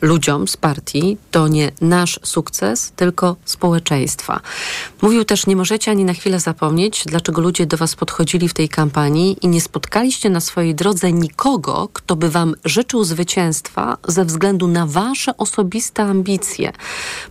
[0.03, 4.41] ludziom z partii, to nie nasz sukces, tylko społeczeństwa.
[5.03, 8.69] Mówił też, nie możecie ani na chwilę zapomnieć, dlaczego ludzie do was podchodzili w tej
[8.69, 14.69] kampanii i nie spotkaliście na swojej drodze nikogo, kto by wam życzył zwycięstwa ze względu
[14.69, 16.73] na wasze osobiste ambicje.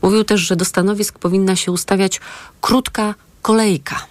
[0.02, 2.22] Mówił też, że do stanowisk powinna się ustawiać
[2.62, 4.06] krótka kolejka.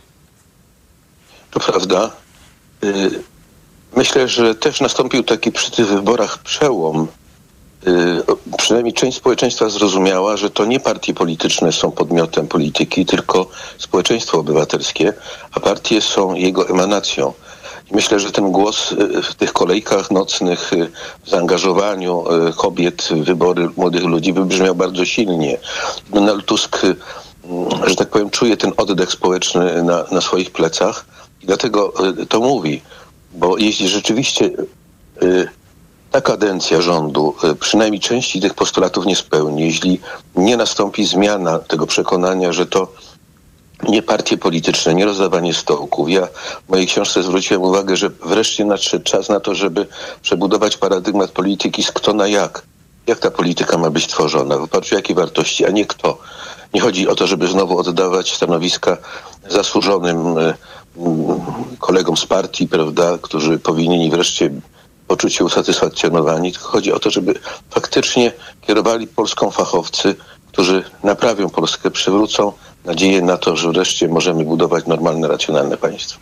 [1.51, 2.11] To prawda.
[3.97, 7.09] Myślę, że też nastąpił taki przy tych wyborach przełom.
[7.87, 8.23] Y,
[8.59, 13.47] Przynajmniej część społeczeństwa zrozumiała, że to nie partie polityczne są podmiotem polityki, tylko
[13.79, 15.13] społeczeństwo obywatelskie,
[15.53, 17.33] a partie są jego emanacją.
[17.91, 20.91] I myślę, że ten głos y, w tych kolejkach nocnych, y,
[21.25, 22.25] w zaangażowaniu
[22.57, 25.59] kobiet w wybory młodych ludzi wybrzmiał bardzo silnie.
[26.11, 31.05] Donald Tusk, mm, że tak powiem, czuje ten oddech społeczny na, na swoich plecach
[31.43, 31.93] i dlatego
[32.29, 32.83] to mówi.
[33.33, 34.51] Bo jeśli rzeczywiście
[35.23, 35.49] y,
[36.11, 40.01] ta kadencja rządu y, przynajmniej części tych postulatów nie spełni, jeśli
[40.37, 42.93] nie nastąpi zmiana tego przekonania, że to
[43.89, 46.11] nie partie polityczne, nie rozdawanie stołków.
[46.11, 46.27] Ja
[46.67, 49.87] w mojej książce zwróciłem uwagę, że wreszcie nadszedł czas na to, żeby
[50.23, 52.63] przebudować paradygmat polityki z kto na jak.
[53.07, 56.19] Jak ta polityka ma być tworzona, w oparciu o jakie wartości, a nie kto.
[56.75, 58.97] Nie chodzi o to, żeby znowu oddawać stanowiska
[59.49, 60.55] zasłużonym y,
[61.79, 64.51] kolegom z partii, prawda, którzy powinni wreszcie
[65.09, 67.35] poczuć się usatysfakcjonowani, tylko chodzi o to, żeby
[67.71, 70.15] faktycznie kierowali Polską fachowcy,
[70.53, 72.53] którzy naprawią Polskę, przywrócą
[72.85, 76.21] nadzieję na to, że wreszcie możemy budować normalne, racjonalne państwo.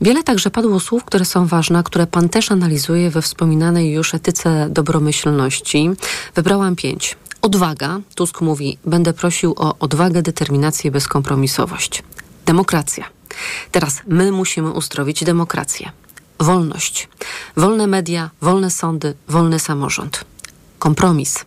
[0.00, 4.66] Wiele także padło słów, które są ważne, które pan też analizuje we wspominanej już etyce
[4.70, 5.90] dobromyślności.
[6.34, 7.16] Wybrałam pięć.
[7.42, 8.00] Odwaga.
[8.14, 12.02] Tusk mówi, będę prosił o odwagę, determinację, bezkompromisowość.
[12.46, 13.13] Demokracja.
[13.70, 15.90] Teraz my musimy uzdrowić demokrację.
[16.40, 17.08] Wolność.
[17.56, 20.24] Wolne media, wolne sądy, wolny samorząd.
[20.78, 21.44] Kompromis.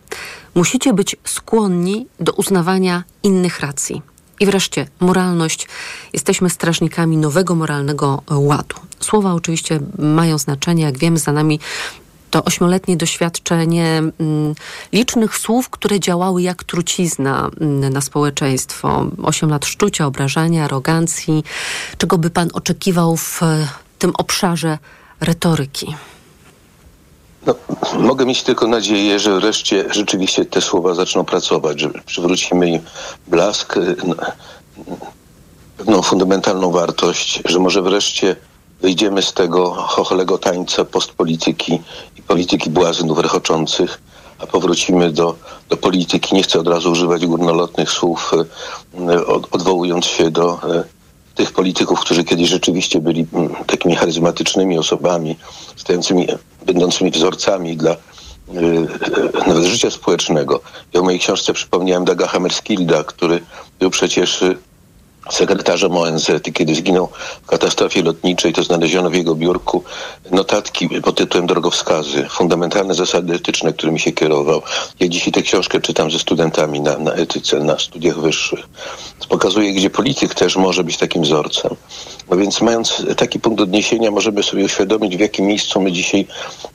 [0.54, 4.02] Musicie być skłonni do uznawania innych racji.
[4.40, 5.68] I wreszcie moralność.
[6.12, 8.76] Jesteśmy strażnikami nowego moralnego ładu.
[9.00, 11.60] Słowa oczywiście mają znaczenie, jak wiemy, za nami
[12.30, 14.54] to ośmioletnie doświadczenie mm,
[14.92, 19.06] licznych słów, które działały jak trucizna mm, na społeczeństwo.
[19.22, 21.44] Osiem lat szczucia, obrażania, arogancji.
[21.98, 23.40] Czego by pan oczekiwał w
[23.98, 24.78] tym obszarze
[25.20, 25.94] retoryki?
[27.46, 27.54] No,
[27.98, 32.80] mogę mieć tylko nadzieję, że wreszcie rzeczywiście te słowa zaczną pracować, że przywrócimy im
[33.26, 33.96] blask, y,
[35.76, 38.36] pewną fundamentalną wartość, że może wreszcie
[38.80, 41.80] wyjdziemy z tego chocholego tańca postpolityki
[42.16, 44.00] i polityki błaznów rechoczących,
[44.38, 45.34] a powrócimy do,
[45.68, 46.34] do polityki.
[46.34, 50.84] Nie chcę od razu używać górnolotnych słów, y, odwołując się do y,
[51.34, 55.36] tych polityków, którzy kiedyś rzeczywiście byli mm, takimi charyzmatycznymi osobami,
[55.76, 56.26] stającymi,
[56.66, 57.96] będącymi wzorcami dla
[59.46, 60.60] nawet życia społecznego.
[60.92, 63.40] Ja w mojej książce przypomniałem Daga Hammerskilda, który
[63.78, 64.44] był przecież
[65.30, 67.08] sekretarzem ONZ i kiedy zginął
[67.42, 69.84] w katastrofie lotniczej, to znaleziono w jego biurku
[70.30, 74.62] notatki pod tytułem Drogowskazy, fundamentalne zasady etyczne, którymi się kierował.
[75.00, 78.68] Ja dzisiaj tę książkę czytam ze studentami na, na etyce, na studiach wyższych.
[79.28, 81.76] Pokazuje, gdzie polityk też może być takim wzorcem.
[82.30, 86.26] No więc mając taki punkt odniesienia, możemy sobie uświadomić, w jakim miejscu my dzisiaj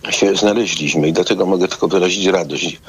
[0.09, 2.79] się znaleźliśmy i dlatego mogę tylko wyrazić radość.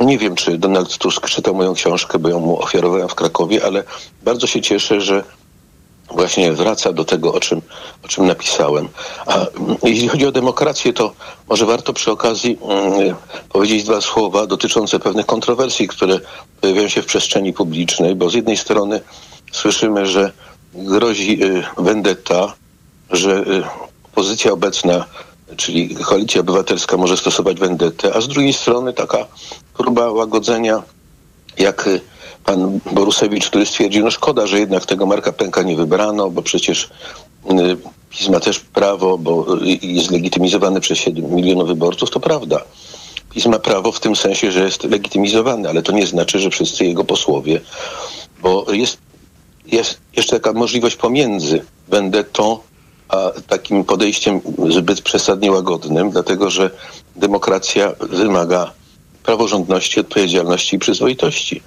[0.00, 3.84] Nie wiem, czy Donald Tusk czytał moją książkę, bo ją mu ofiarowałem w Krakowie, ale
[4.22, 5.24] bardzo się cieszę, że
[6.10, 7.62] właśnie wraca do tego, o czym,
[8.04, 8.88] o czym napisałem.
[9.26, 11.12] A mm, jeśli chodzi o demokrację, to
[11.48, 13.14] może warto przy okazji mm,
[13.48, 16.20] powiedzieć dwa słowa dotyczące pewnych kontrowersji, które
[16.60, 19.00] pojawiają się w przestrzeni publicznej, bo z jednej strony
[19.52, 20.32] słyszymy, że
[20.74, 21.62] grozi y,
[23.10, 23.62] że y,
[24.14, 25.04] pozycja obecna,
[25.56, 29.26] czyli koalicja obywatelska może stosować vendettę, a z drugiej strony taka
[29.74, 30.82] próba łagodzenia,
[31.58, 32.00] jak y,
[32.44, 36.90] pan Borusewicz, który stwierdził, no szkoda, że jednak tego Marka Pęka nie wybrano, bo przecież
[38.10, 39.46] PiS ma też prawo, bo
[39.82, 42.60] jest legitymizowany przez 7 milionów wyborców, to prawda.
[43.30, 46.84] PiS ma prawo w tym sensie, że jest legitymizowany, ale to nie znaczy, że wszyscy
[46.84, 47.60] jego posłowie,
[48.42, 48.98] bo jest
[49.66, 51.64] jest jeszcze taka możliwość pomiędzy
[52.32, 52.60] to
[53.08, 56.70] a takim podejściem zbyt przesadnie łagodnym, dlatego że
[57.16, 58.72] demokracja wymaga
[59.22, 61.62] praworządności, odpowiedzialności i przyzwoitości.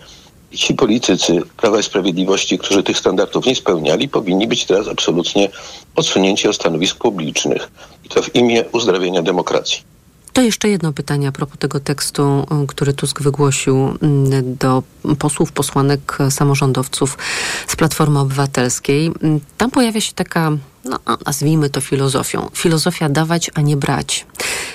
[0.56, 5.50] Ci politycy Prawa i Sprawiedliwości, którzy tych standardów nie spełniali, powinni być teraz absolutnie
[5.96, 7.72] odsunięci od stanowisk publicznych.
[8.06, 9.96] I to w imię uzdrawiania demokracji.
[10.36, 14.84] To jeszcze jedno pytanie a propos tego tekstu, y, który Tusk wygłosił mm, do
[15.20, 17.18] posłów, posłanek, samorządowców
[17.68, 19.12] z Platformy Obywatelskiej.
[19.22, 20.52] Mm, tam pojawia się taka,
[20.86, 22.50] no, nazwijmy to filozofią.
[22.54, 24.26] Filozofia dawać, a nie brać.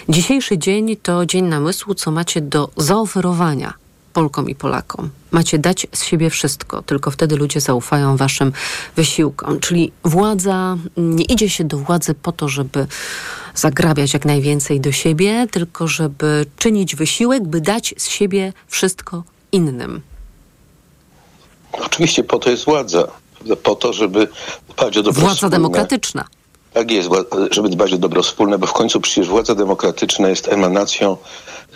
[0.08, 3.79] Dzisiejszy dzień to dzień namysłu, co macie do zaoferowania
[4.12, 5.10] Polkom i Polakom.
[5.30, 8.52] Macie dać z siebie wszystko, tylko wtedy ludzie zaufają waszym
[8.96, 9.60] wysiłkom.
[9.60, 12.86] Czyli władza, nie idzie się do władzy po to, żeby
[13.54, 20.00] zagrabiać jak najwięcej do siebie, tylko żeby czynić wysiłek, by dać z siebie wszystko innym.
[21.72, 23.08] Oczywiście po to jest władza.
[23.62, 24.28] Po to, żeby
[24.68, 25.56] dbać o dobro Władza wspólne.
[25.56, 26.24] demokratyczna.
[26.72, 27.08] Tak jest,
[27.50, 31.16] żeby dbać o dobro wspólne, bo w końcu przecież władza demokratyczna jest emanacją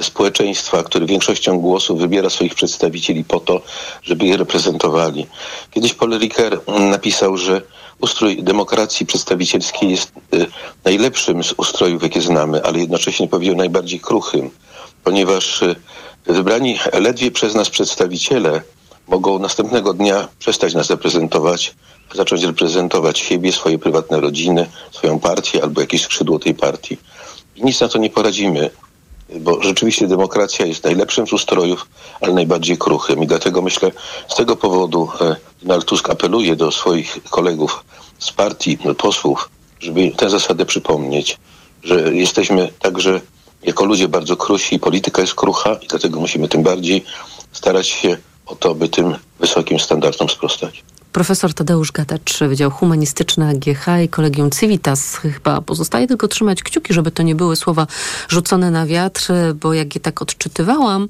[0.00, 3.60] społeczeństwa, które większością głosów wybiera swoich przedstawicieli po to,
[4.02, 5.26] żeby je reprezentowali.
[5.70, 7.62] Kiedyś Paul Ricoeur napisał, że
[8.00, 10.46] ustrój demokracji przedstawicielskiej jest y,
[10.84, 14.50] najlepszym z ustrojów, jakie znamy, ale jednocześnie powiedział najbardziej kruchym,
[15.04, 15.76] ponieważ y,
[16.26, 18.62] wybrani ledwie przez nas przedstawiciele
[19.08, 21.74] mogą następnego dnia przestać nas reprezentować,
[22.14, 26.96] zacząć reprezentować siebie, swoje prywatne rodziny, swoją partię albo jakieś skrzydło tej partii.
[27.56, 28.70] I nic na to nie poradzimy
[29.40, 31.86] bo rzeczywiście demokracja jest najlepszym z ustrojów,
[32.20, 33.22] ale najbardziej kruchym.
[33.22, 33.92] I dlatego myślę,
[34.28, 37.84] z tego powodu e, Donald Tusk apeluje do swoich kolegów
[38.18, 41.38] z partii, posłów, żeby tę zasadę przypomnieć,
[41.82, 43.20] że jesteśmy także
[43.62, 47.04] jako ludzie bardzo krusi, polityka jest krucha i dlatego musimy tym bardziej
[47.52, 50.84] starać się o to, by tym wysokim standardom sprostać.
[51.14, 55.16] Profesor Tadeusz Gatacz, Wydział Humanistyczny AGH i Kolegium Civitas.
[55.16, 57.86] Chyba pozostaje tylko trzymać kciuki, żeby to nie były słowa
[58.28, 61.08] rzucone na wiatr, bo jak je tak odczytywałam,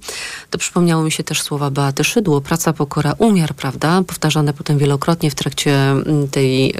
[0.51, 2.41] to przypomniało mi się też słowa Beaty Szydło.
[2.41, 4.03] Praca, pokora, umiar, prawda?
[4.07, 6.77] Powtarzane potem wielokrotnie w trakcie mm, tej, y,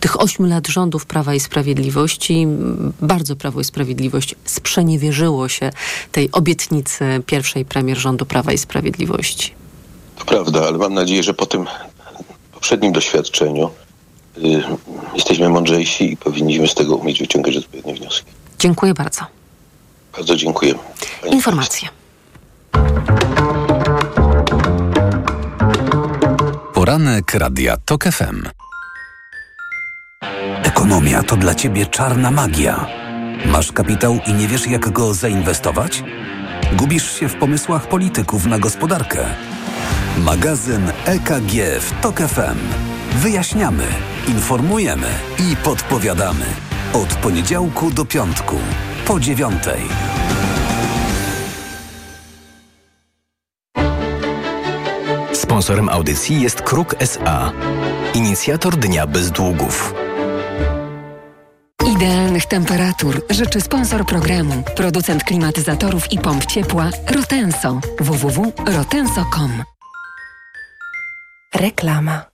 [0.00, 2.46] tych ośmiu lat rządów Prawa i Sprawiedliwości.
[3.00, 5.70] Bardzo Prawo i Sprawiedliwość sprzeniewierzyło się
[6.12, 9.54] tej obietnicy pierwszej premier rządu Prawa i Sprawiedliwości.
[10.18, 11.66] To prawda, ale mam nadzieję, że po tym
[12.64, 13.70] poprzednim doświadczeniu
[14.38, 14.62] y,
[15.14, 18.26] jesteśmy mądrzejsi i powinniśmy z tego umieć wyciągać odpowiednie wnioski.
[18.58, 19.20] Dziękuję bardzo.
[20.16, 20.74] Bardzo dziękuję.
[21.30, 21.88] Informacje.
[26.74, 28.48] Poranek Radia TOK FM.
[30.62, 32.86] Ekonomia to dla Ciebie czarna magia.
[33.46, 36.02] Masz kapitał i nie wiesz jak go zainwestować?
[36.72, 39.26] Gubisz się w pomysłach polityków na gospodarkę?
[40.18, 42.58] Magazyn EKG w TOK FM.
[43.14, 43.84] Wyjaśniamy,
[44.28, 46.44] informujemy i podpowiadamy.
[46.92, 48.56] Od poniedziałku do piątku,
[49.06, 49.80] po dziewiątej.
[55.32, 57.52] Sponsorem audycji jest Kruk SA,
[58.14, 59.94] inicjator Dnia Bez Długów.
[61.96, 69.73] Idealnych temperatur życzy sponsor programu, producent klimatyzatorów i pomp ciepła Rotenso www.rotenso.com.
[71.54, 72.33] Reklama.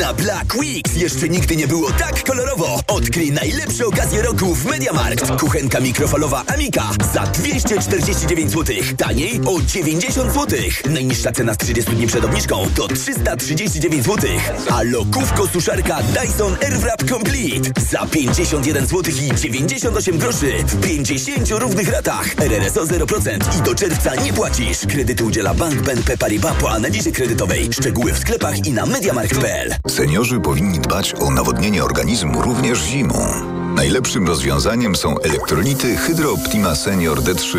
[0.00, 2.80] Na Black Weeks jeszcze nigdy nie było tak kolorowo.
[2.88, 5.40] Odkryj najlepsze okazje roku w MediaMarkt.
[5.40, 8.76] Kuchenka mikrofalowa Amika za 249 zł.
[8.96, 10.58] Taniej o 90 zł.
[10.90, 14.30] Najniższa cena z 30 dni przed obniżką to 339 zł.
[14.70, 21.88] A lokówko suszarka Dyson Airwrap Complete za 51 zł i 98 groszy w 50 równych
[21.88, 22.40] ratach.
[22.40, 24.78] RRSO 0% i do czerwca nie płacisz.
[24.88, 27.68] Kredyty udziela Bank BNP Paribas po analizie kredytowej.
[27.72, 29.55] Szczegóły w sklepach i na mediamarkt.pl.
[29.88, 33.55] Seniorzy powinni dbać o nawodnienie organizmu również zimą.
[33.76, 37.58] Najlepszym rozwiązaniem są elektrolity Hydro Optima Senior D3.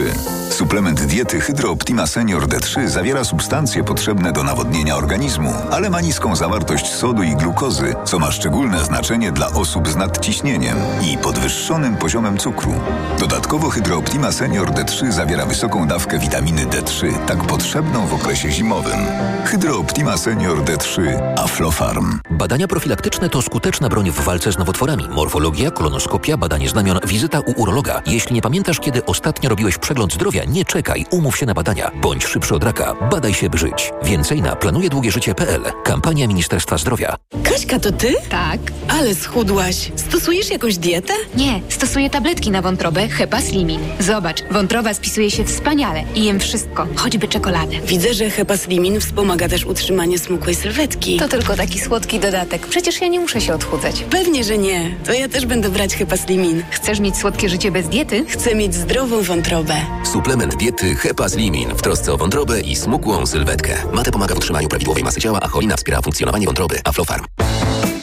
[0.50, 6.36] Suplement diety Hydro Optima Senior D3 zawiera substancje potrzebne do nawodnienia organizmu, ale ma niską
[6.36, 10.78] zawartość sodu i glukozy, co ma szczególne znaczenie dla osób z nadciśnieniem
[11.12, 12.74] i podwyższonym poziomem cukru.
[13.20, 19.00] Dodatkowo Hydro Optima Senior D3 zawiera wysoką dawkę witaminy D3, tak potrzebną w okresie zimowym.
[19.46, 21.02] Hydro Optima Senior D3
[21.38, 22.20] Aflofarm.
[22.30, 25.08] Badania profilaktyczne to skuteczna broń w walce z nowotworami.
[25.10, 26.07] Morfologia, kolonoskopia,
[26.38, 28.02] badanie znamion, wizyta u urologa.
[28.06, 31.92] Jeśli nie pamiętasz, kiedy ostatnio robiłeś przegląd zdrowia, nie czekaj, umów się na badania.
[32.02, 32.96] Bądź szybszy od raka.
[33.12, 33.92] Badaj się, by żyć.
[34.04, 35.62] Więcej na planujedługieżycie.pl.
[35.84, 37.16] Kampania Ministerstwa Zdrowia.
[37.44, 38.16] Kaśka, to ty?
[38.30, 38.60] Tak.
[38.88, 39.92] Ale schudłaś.
[39.96, 41.14] Stosujesz jakąś dietę?
[41.36, 43.80] Nie, stosuję tabletki na wątrobę Hepa Slimin.
[44.00, 47.76] Zobacz, wątroba spisuje się wspaniale i jem wszystko, choćby czekoladę.
[47.88, 51.18] Widzę, że Hepa Slimin wspomaga też utrzymanie smukłej sylwetki.
[51.18, 52.68] To tylko taki słodki dodatek.
[52.68, 54.04] Przecież ja nie muszę się odchudzać.
[54.10, 54.96] Pewnie, że nie.
[55.06, 56.64] To ja też będę brać Hepa Slimin.
[56.70, 58.26] Chcesz mieć słodkie życie bez diety?
[58.30, 59.74] Chcę mieć zdrową wątrobę.
[60.04, 63.74] Suplement diety Hepa Slimin w trosce o wątrobę i smukłą sylwetkę.
[63.94, 66.80] Mate pomaga w utrzymaniu prawidłowej masy ciała, a cholina wspiera funkcjonowanie wątroby.
[66.84, 67.26] Aflofarm.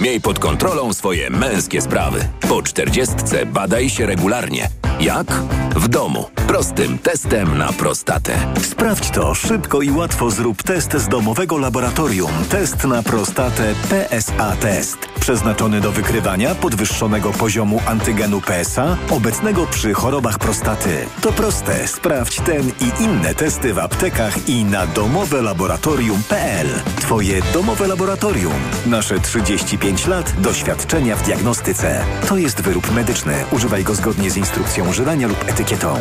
[0.00, 2.28] Miej pod kontrolą swoje męskie sprawy.
[2.48, 4.68] Po czterdziestce badaj się regularnie.
[5.00, 5.26] Jak?
[5.76, 6.24] W domu.
[6.48, 8.32] Prostym testem na prostatę.
[8.62, 10.30] Sprawdź to szybko i łatwo.
[10.30, 12.30] Zrób test z domowego laboratorium.
[12.48, 14.98] Test na prostatę PSA Test.
[15.20, 21.06] Przeznaczony do wykrywania podwyższonego poziomu antygenu PSA obecnego przy chorobach prostaty.
[21.20, 21.88] To proste.
[21.88, 26.66] Sprawdź ten i inne testy w aptekach i na domowelaboratorium.pl.
[27.00, 28.52] Twoje domowe laboratorium.
[28.86, 32.04] Nasze 35 lat doświadczenia w diagnostyce.
[32.28, 33.34] To jest wyrób medyczny.
[33.50, 36.00] Używaj go zgodnie z instrukcją używania lub etykietą.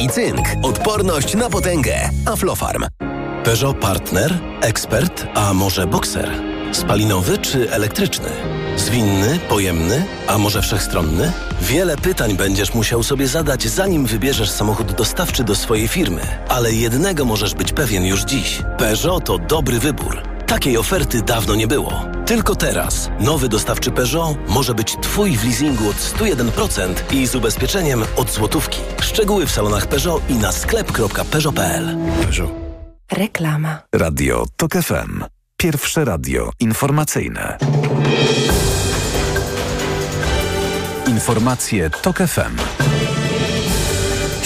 [0.00, 0.46] i cynk.
[0.62, 2.10] Odporność na potęgę.
[2.26, 2.86] Aflofarm.
[3.44, 6.30] Peugeot Partner, ekspert, a może bokser?
[6.72, 8.28] Spalinowy czy elektryczny?
[8.76, 11.32] Zwinny, pojemny, a może wszechstronny?
[11.62, 16.20] Wiele pytań będziesz musiał sobie zadać, zanim wybierzesz samochód dostawczy do swojej firmy.
[16.48, 18.62] Ale jednego możesz być pewien już dziś.
[18.78, 20.22] Peugeot to dobry wybór.
[20.52, 22.04] Takiej oferty dawno nie było.
[22.26, 28.02] Tylko teraz nowy dostawczy Peugeot może być Twój w leasingu od 101% i z ubezpieczeniem
[28.16, 28.80] od złotówki.
[29.00, 31.96] Szczegóły w salonach Peugeot i na sklep.peugeot.pl.
[32.22, 32.50] Peugeot.
[33.12, 33.78] Reklama.
[33.94, 35.24] Radio TOK FM.
[35.56, 37.58] Pierwsze radio informacyjne.
[41.06, 42.56] Informacje TOK FM.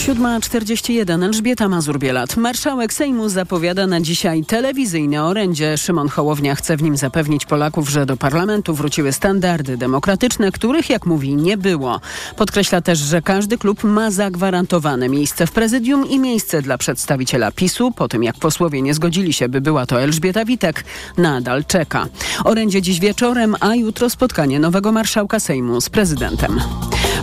[0.06, 2.36] 7.41 Elżbieta Mazur-Bielat.
[2.36, 5.78] Marszałek Sejmu zapowiada na dzisiaj telewizyjne orędzie.
[5.78, 11.06] Szymon Hołownia chce w nim zapewnić Polaków, że do parlamentu wróciły standardy demokratyczne, których, jak
[11.06, 12.00] mówi, nie było.
[12.36, 17.92] Podkreśla też, że każdy klub ma zagwarantowane miejsce w prezydium i miejsce dla przedstawiciela PiSu.
[17.92, 20.84] Po tym, jak posłowie nie zgodzili się, by była to Elżbieta Witek,
[21.18, 22.06] nadal czeka.
[22.44, 26.60] Orędzie dziś wieczorem, a jutro spotkanie nowego marszałka Sejmu z prezydentem.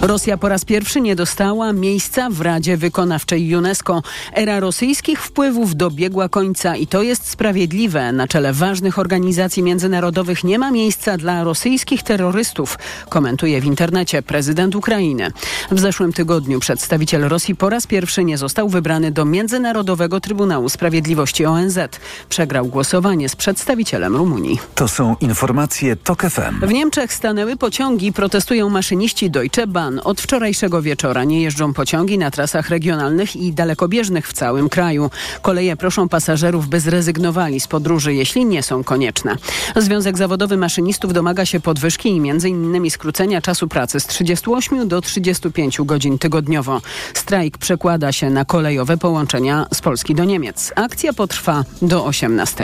[0.03, 4.01] Rosja po raz pierwszy nie dostała miejsca w Radzie Wykonawczej UNESCO.
[4.33, 8.11] Era rosyjskich wpływów dobiegła końca i to jest sprawiedliwe.
[8.11, 12.77] Na czele ważnych organizacji międzynarodowych nie ma miejsca dla rosyjskich terrorystów,
[13.09, 15.31] komentuje w internecie prezydent Ukrainy.
[15.71, 21.45] W zeszłym tygodniu przedstawiciel Rosji po raz pierwszy nie został wybrany do Międzynarodowego Trybunału Sprawiedliwości
[21.45, 21.79] ONZ.
[22.29, 24.59] Przegrał głosowanie z przedstawicielem Rumunii.
[24.75, 26.67] To są informacje TOK FM.
[26.67, 29.92] W Niemczech stanęły pociągi, protestują maszyniści Deutsche Bahn.
[29.99, 35.09] Od wczorajszego wieczora nie jeżdżą pociągi na trasach regionalnych i dalekobieżnych w całym kraju.
[35.41, 39.35] Koleje proszą pasażerów, by zrezygnowali z podróży, jeśli nie są konieczne.
[39.75, 42.91] Związek Zawodowy Maszynistów domaga się podwyżki i m.in.
[42.91, 46.81] skrócenia czasu pracy z 38 do 35 godzin tygodniowo.
[47.13, 50.71] Strajk przekłada się na kolejowe połączenia z Polski do Niemiec.
[50.75, 52.63] Akcja potrwa do 18.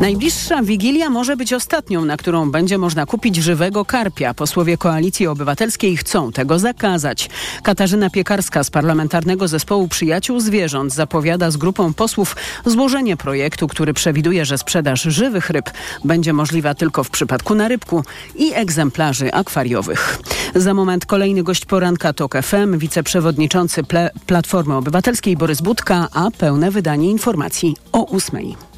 [0.00, 4.34] Najbliższa Wigilia może być ostatnią, na którą będzie można kupić żywego karpia.
[4.34, 7.30] Posłowie Koalicji Obywatelskiej chcą tego zakazać.
[7.62, 12.36] Katarzyna Piekarska z Parlamentarnego Zespołu Przyjaciół Zwierząt zapowiada z grupą posłów
[12.66, 15.70] złożenie projektu, który przewiduje, że sprzedaż żywych ryb
[16.04, 20.18] będzie możliwa tylko w przypadku narybku i egzemplarzy akwariowych.
[20.54, 23.82] Za moment kolejny gość poranka TOK FM, wiceprzewodniczący
[24.26, 28.75] Platformy Obywatelskiej Borys Budka, a pełne wydanie informacji o ósmej.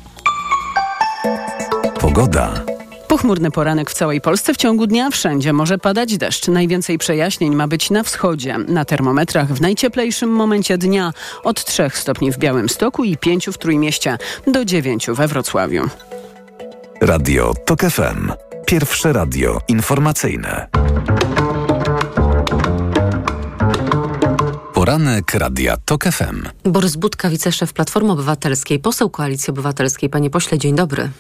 [2.00, 2.64] Pogoda.
[3.08, 6.48] Pochmurny poranek w całej Polsce w ciągu dnia wszędzie może padać deszcz.
[6.48, 8.58] Najwięcej przejaśnień ma być na wschodzie.
[8.58, 11.12] Na termometrach w najcieplejszym momencie dnia
[11.44, 15.82] od 3 stopni w Białymstoku i 5 w Trójmieście do 9 we Wrocławiu.
[17.00, 18.32] Radio TOK FM.
[18.66, 20.68] Pierwsze radio informacyjne.
[24.89, 26.49] Poranek Radia TOK FM.
[26.64, 30.11] Borys Budka, wiceszef Platformy Obywatelskiej, poseł Koalicji Obywatelskiej.
[30.11, 31.11] Panie pośle, dzień dobry.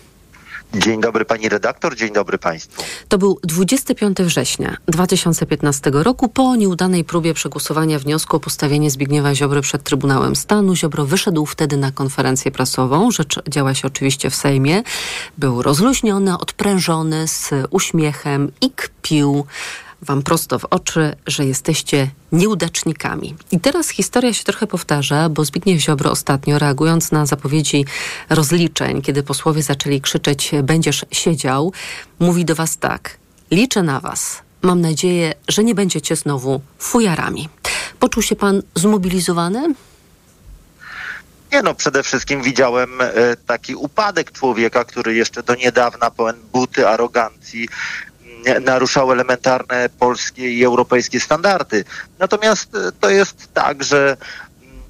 [0.74, 2.82] Dzień dobry pani redaktor, dzień dobry państwu.
[3.08, 6.28] To był 25 września 2015 roku.
[6.28, 11.76] Po nieudanej próbie przegłosowania wniosku o postawienie Zbigniewa Ziobry przed Trybunałem Stanu, Ziobro wyszedł wtedy
[11.76, 13.10] na konferencję prasową.
[13.10, 14.82] Rzecz działa się oczywiście w Sejmie.
[15.38, 19.46] Był rozluźniony, odprężony, z uśmiechem i kpił
[20.02, 23.34] wam prosto w oczy, że jesteście nieudacznikami.
[23.50, 27.84] I teraz historia się trochę powtarza, bo Zbigniew Ziobro ostatnio, reagując na zapowiedzi
[28.30, 31.72] rozliczeń, kiedy posłowie zaczęli krzyczeć będziesz siedział,
[32.18, 33.18] mówi do was tak,
[33.50, 34.42] liczę na was.
[34.62, 37.48] Mam nadzieję, że nie będziecie znowu fujarami.
[37.98, 39.74] Poczuł się pan zmobilizowany?
[41.52, 46.88] Nie no, przede wszystkim widziałem e, taki upadek człowieka, który jeszcze do niedawna pełen buty,
[46.88, 47.68] arogancji
[48.60, 51.84] naruszał elementarne polskie i europejskie standardy.
[52.18, 54.16] Natomiast e, to jest tak, że
[54.62, 54.82] mm,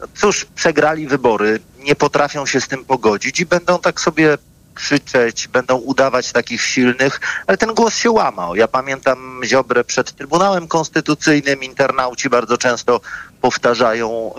[0.00, 4.38] no cóż, przegrali wybory, nie potrafią się z tym pogodzić i będą tak sobie
[4.74, 8.56] krzyczeć, będą udawać takich silnych, ale ten głos się łamał.
[8.56, 13.00] Ja pamiętam Ziobrę przed Trybunałem Konstytucyjnym, internauci bardzo często
[13.40, 14.34] powtarzają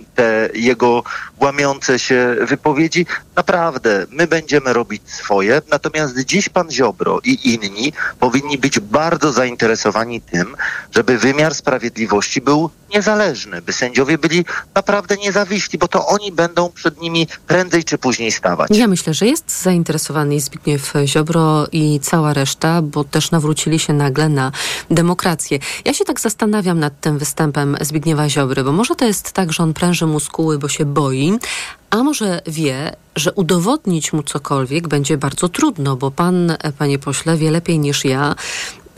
[0.00, 1.02] y, te jego
[1.40, 3.06] łamiące się wypowiedzi.
[3.36, 10.20] Naprawdę, my będziemy robić swoje, natomiast dziś pan Ziobro i inni powinni być bardzo zainteresowani
[10.20, 10.56] tym,
[10.94, 14.44] żeby wymiar sprawiedliwości był niezależny, by sędziowie byli
[14.74, 18.70] naprawdę niezawiśli, bo to oni będą przed nimi prędzej czy później stawać.
[18.70, 24.28] Ja myślę, że jest zainteresowany Zbigniew Ziobro i cała reszta, bo też nawrócili się nagle
[24.28, 24.52] na
[24.90, 25.58] demokrację.
[25.84, 29.62] Ja się tak zastanawiam nad tym występem Zbigniewa Ziobry, bo może to jest tak, że
[29.62, 31.38] on pręży muskuły, bo się boi,
[31.90, 37.50] a może wie, że udowodnić mu cokolwiek będzie bardzo trudno, bo pan, panie pośle, wie
[37.50, 38.34] lepiej niż ja,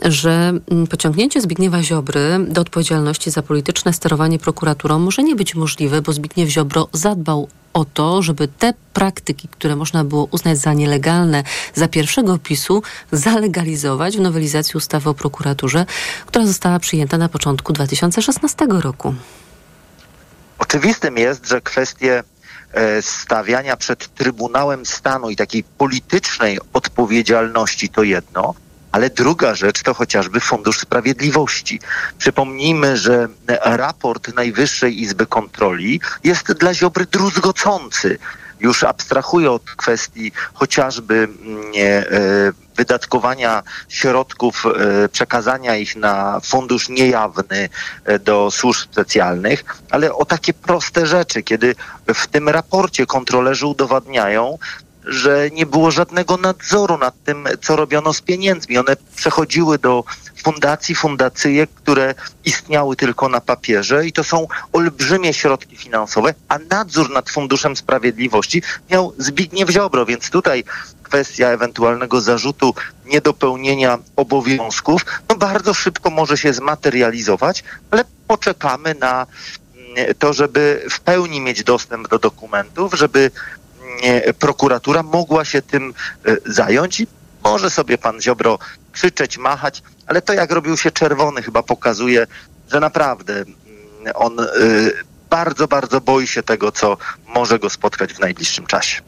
[0.01, 6.01] że mm, pociągnięcie Zbigniewa Ziobry do odpowiedzialności za polityczne sterowanie prokuraturą może nie być możliwe,
[6.01, 11.43] bo Zbigniew Ziobro zadbał o to, żeby te praktyki, które można było uznać za nielegalne
[11.73, 15.85] za pierwszego PiSu, zalegalizować w nowelizacji ustawy o prokuraturze,
[16.25, 19.15] która została przyjęta na początku 2016 roku.
[20.57, 22.23] Oczywistym jest, że kwestie
[22.73, 28.55] e, stawiania przed Trybunałem Stanu i takiej politycznej odpowiedzialności to jedno,
[28.91, 31.79] ale druga rzecz to chociażby Fundusz Sprawiedliwości.
[32.17, 33.27] Przypomnijmy, że
[33.61, 38.17] raport Najwyższej Izby Kontroli jest dla Ziobry druzgocący.
[38.59, 47.69] Już abstrahuję od kwestii chociażby mm, e, wydatkowania środków, e, przekazania ich na fundusz niejawny
[48.05, 51.75] e, do służb specjalnych, ale o takie proste rzeczy, kiedy
[52.07, 54.57] w tym raporcie kontrolerzy udowadniają,
[55.07, 58.77] że nie było żadnego nadzoru nad tym, co robiono z pieniędzmi.
[58.77, 60.03] One przechodziły do
[60.47, 67.09] fundacji, fundacyjek, które istniały tylko na papierze i to są olbrzymie środki finansowe, a nadzór
[67.09, 70.63] nad Funduszem Sprawiedliwości miał Zbigniew Ziobro, więc tutaj
[71.03, 72.73] kwestia ewentualnego zarzutu
[73.05, 79.27] niedopełnienia obowiązków, no bardzo szybko może się zmaterializować, ale poczekamy na
[79.75, 83.31] mm, to, żeby w pełni mieć dostęp do dokumentów, żeby
[84.39, 85.93] prokuratura mogła się tym
[86.25, 87.07] e, zająć i
[87.43, 88.59] może sobie pan Ziobro
[88.97, 92.27] krzyczeć, machać, ale to jak robił się czerwony chyba pokazuje,
[92.71, 93.55] że naprawdę mm,
[94.15, 94.45] on e,
[95.29, 96.97] bardzo, bardzo boi się tego, co
[97.35, 99.01] może go spotkać w najbliższym czasie.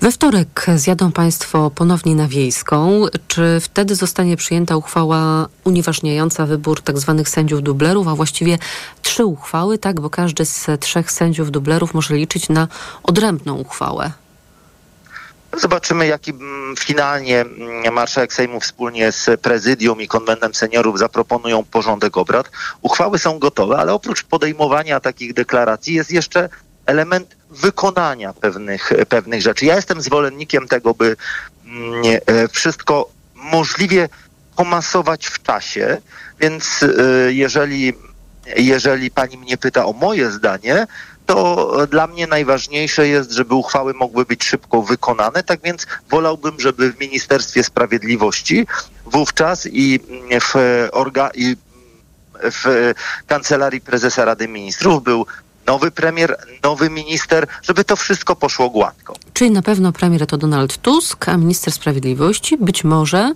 [0.00, 3.02] We wtorek zjadą Państwo ponownie na Wiejską.
[3.28, 7.14] Czy wtedy zostanie przyjęta uchwała unieważniająca wybór tzw.
[7.18, 8.58] Tak sędziów dublerów, a właściwie
[9.02, 10.00] trzy uchwały, tak?
[10.00, 12.68] Bo każdy z trzech sędziów dublerów może liczyć na
[13.02, 14.12] odrębną uchwałę.
[15.56, 22.16] Zobaczymy, jaki mm, finalnie mm, marszałek Sejmu wspólnie z prezydium i konwentem seniorów zaproponują porządek
[22.16, 22.50] obrad.
[22.82, 26.48] Uchwały są gotowe, ale oprócz podejmowania takich deklaracji jest jeszcze
[26.86, 29.66] element wykonania pewnych, pewnych rzeczy.
[29.66, 31.16] Ja jestem zwolennikiem tego, by
[31.66, 34.08] mm, e, wszystko możliwie
[34.56, 35.98] pomasować w czasie,
[36.40, 37.92] więc e, jeżeli,
[38.56, 40.86] jeżeli pani mnie pyta o moje zdanie,
[41.26, 45.42] to dla mnie najważniejsze jest, żeby uchwały mogły być szybko wykonane.
[45.42, 48.66] Tak więc wolałbym, żeby w Ministerstwie Sprawiedliwości
[49.06, 50.00] wówczas i
[50.40, 50.54] w,
[50.92, 51.56] orga, i
[52.42, 52.92] w
[53.26, 55.26] Kancelarii Prezesa Rady Ministrów był
[55.66, 59.14] nowy premier, nowy minister, żeby to wszystko poszło gładko.
[59.32, 63.32] Czyli na pewno premier to Donald Tusk, a minister sprawiedliwości być może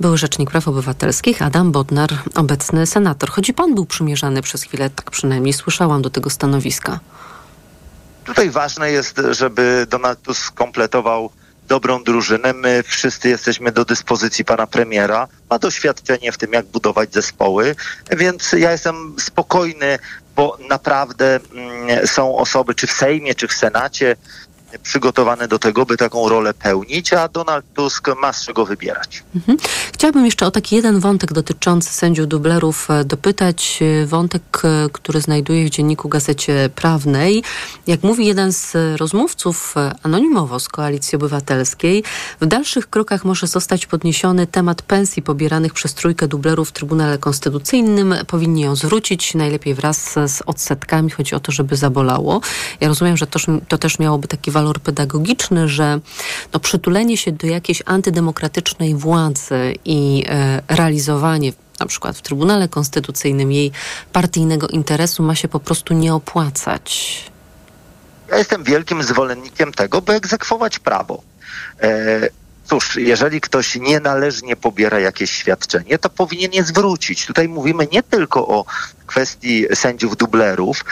[0.00, 3.30] były rzecznik praw obywatelskich Adam Bodnar, obecny senator.
[3.30, 7.00] Choć pan był przymierzany przez chwilę, tak przynajmniej słyszałam do tego stanowiska.
[8.24, 11.30] Tutaj ważne jest, żeby Donald Tusk kompletował
[11.68, 12.52] dobrą drużynę.
[12.52, 15.28] My wszyscy jesteśmy do dyspozycji pana premiera.
[15.50, 17.76] Ma doświadczenie w tym, jak budować zespoły,
[18.16, 19.98] więc ja jestem spokojny,
[20.38, 24.16] bo naprawdę mm, są osoby, czy w Sejmie, czy w Senacie,
[24.82, 29.22] przygotowane do tego, by taką rolę pełnić, a Donald Tusk ma z czego wybierać.
[29.36, 29.58] Mhm.
[29.94, 33.78] Chciałabym jeszcze o taki jeden wątek dotyczący sędziów dublerów e, dopytać.
[34.02, 37.42] E, wątek, e, który znajduje w dzienniku Gazecie Prawnej.
[37.86, 42.04] Jak mówi jeden z rozmówców anonimowo z Koalicji Obywatelskiej,
[42.40, 48.14] w dalszych krokach może zostać podniesiony temat pensji pobieranych przez trójkę dublerów w Trybunale Konstytucyjnym.
[48.26, 51.10] Powinni ją zwrócić, najlepiej wraz z odsetkami.
[51.10, 52.40] Chodzi o to, żeby zabolało.
[52.80, 53.38] Ja rozumiem, że to,
[53.68, 56.00] to też miałoby taki walor pedagogiczny, że
[56.52, 63.52] no, przytulenie się do jakiejś antydemokratycznej władzy i e, realizowanie na przykład w Trybunale Konstytucyjnym
[63.52, 63.72] jej
[64.12, 66.88] partyjnego interesu ma się po prostu nie opłacać.
[68.30, 71.22] Ja jestem wielkim zwolennikiem tego, by egzekwować prawo.
[71.82, 71.88] E,
[72.64, 77.26] cóż, jeżeli ktoś nienależnie pobiera jakieś świadczenie, to powinien je zwrócić.
[77.26, 78.64] Tutaj mówimy nie tylko o
[79.06, 80.84] kwestii sędziów dublerów,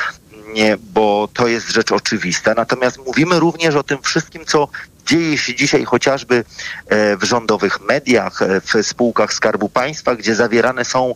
[0.78, 2.54] bo to jest rzecz oczywista.
[2.54, 4.68] Natomiast mówimy również o tym wszystkim, co
[5.06, 6.44] dzieje się dzisiaj chociażby
[6.86, 11.14] e, w rządowych mediach, e, w spółkach Skarbu Państwa, gdzie zawierane są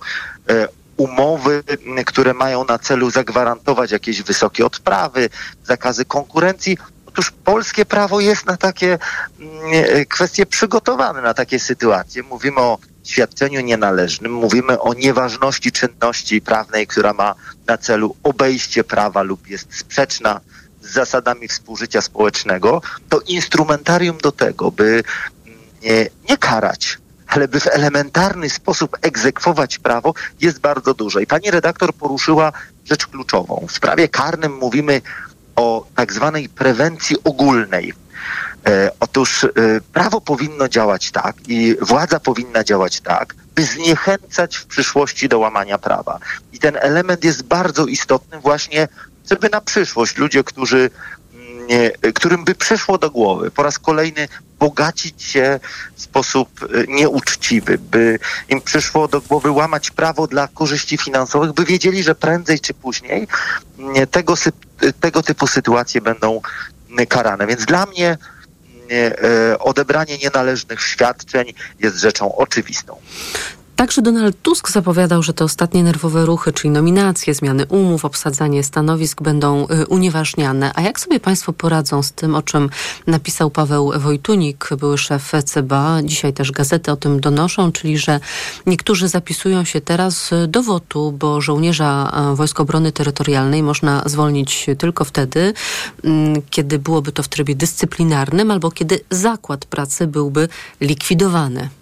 [0.49, 1.63] e, umowy,
[2.07, 5.29] które mają na celu zagwarantować jakieś wysokie odprawy,
[5.65, 6.79] zakazy konkurencji.
[7.07, 8.99] Otóż polskie prawo jest na takie
[10.09, 12.23] kwestie przygotowane, na takie sytuacje.
[12.23, 17.35] Mówimy o świadczeniu nienależnym, mówimy o nieważności czynności prawnej, która ma
[17.67, 20.41] na celu obejście prawa lub jest sprzeczna
[20.83, 25.03] z zasadami współżycia społecznego, to instrumentarium do tego, by
[25.83, 31.23] nie, nie karać, ale by w elementarny sposób egzekwować prawo, jest bardzo duże.
[31.23, 32.53] I pani redaktor poruszyła
[32.85, 33.67] rzecz kluczową.
[33.69, 35.03] W sprawie karnym mówimy
[35.57, 37.93] o tak zwanej prewencji ogólnej.
[38.67, 39.49] E, otóż e,
[39.93, 45.79] prawo powinno działać tak i władza powinna działać tak, by zniechęcać w przyszłości do łamania
[45.79, 46.19] prawa.
[46.53, 48.89] I ten element jest bardzo istotny właśnie,
[49.31, 50.91] żeby na przyszłość ludzie, którzy
[51.35, 55.61] mm, którym by przyszło do głowy po raz kolejny bogacić się
[55.95, 61.65] w sposób e, nieuczciwy, by im przyszło do głowy łamać prawo dla korzyści finansowych, by
[61.65, 63.29] wiedzieli, że prędzej czy później
[63.79, 64.35] mm, tego,
[65.01, 66.41] tego typu sytuacje będą
[67.09, 67.47] karane.
[67.47, 68.19] Więc dla mnie
[69.59, 72.97] odebranie nienależnych świadczeń jest rzeczą oczywistą.
[73.81, 79.23] Także Donald Tusk zapowiadał, że te ostatnie nerwowe ruchy, czyli nominacje, zmiany umów, obsadzanie stanowisk
[79.23, 80.73] będą y, unieważniane.
[80.75, 82.71] A jak sobie Państwo poradzą z tym, o czym
[83.07, 88.21] napisał Paweł Wojtunik, były szef CBA, dzisiaj też gazety o tym donoszą, czyli że
[88.67, 95.53] niektórzy zapisują się teraz do wotu, bo żołnierza Wojsk Obrony Terytorialnej można zwolnić tylko wtedy,
[96.05, 100.49] mm, kiedy byłoby to w trybie dyscyplinarnym albo kiedy zakład pracy byłby
[100.81, 101.80] likwidowany.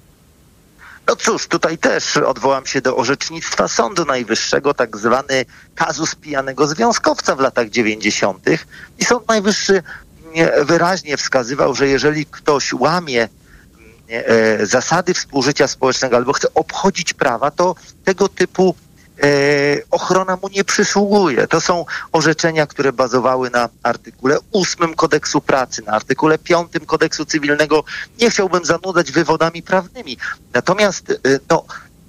[1.09, 5.45] No cóż, tutaj też odwołam się do orzecznictwa Sądu Najwyższego, tak zwany
[5.75, 8.45] kazus pijanego związkowca w latach 90.
[8.99, 9.83] I Sąd Najwyższy
[10.63, 13.29] wyraźnie wskazywał, że jeżeli ktoś łamie
[14.09, 18.75] e, zasady współżycia społecznego albo chce obchodzić prawa, to tego typu
[19.91, 21.47] ochrona mu nie przysługuje.
[21.47, 27.85] To są orzeczenia, które bazowały na artykule 8 kodeksu pracy, na artykule 5 kodeksu cywilnego.
[28.21, 30.17] Nie chciałbym zanudzać wywodami prawnymi.
[30.55, 31.15] Natomiast e,
[31.51, 31.65] no,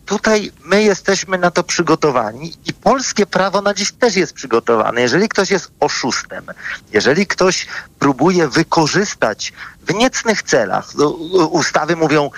[0.10, 5.02] tutaj my jesteśmy na to przygotowani i polskie prawo na dziś też jest przygotowane.
[5.02, 6.46] Jeżeli ktoś jest oszustem,
[6.94, 7.68] jeżeli ktoś
[8.00, 9.54] próbuje wykorzystać
[9.88, 11.10] w niecnych celach, no,
[11.52, 12.30] ustawy mówią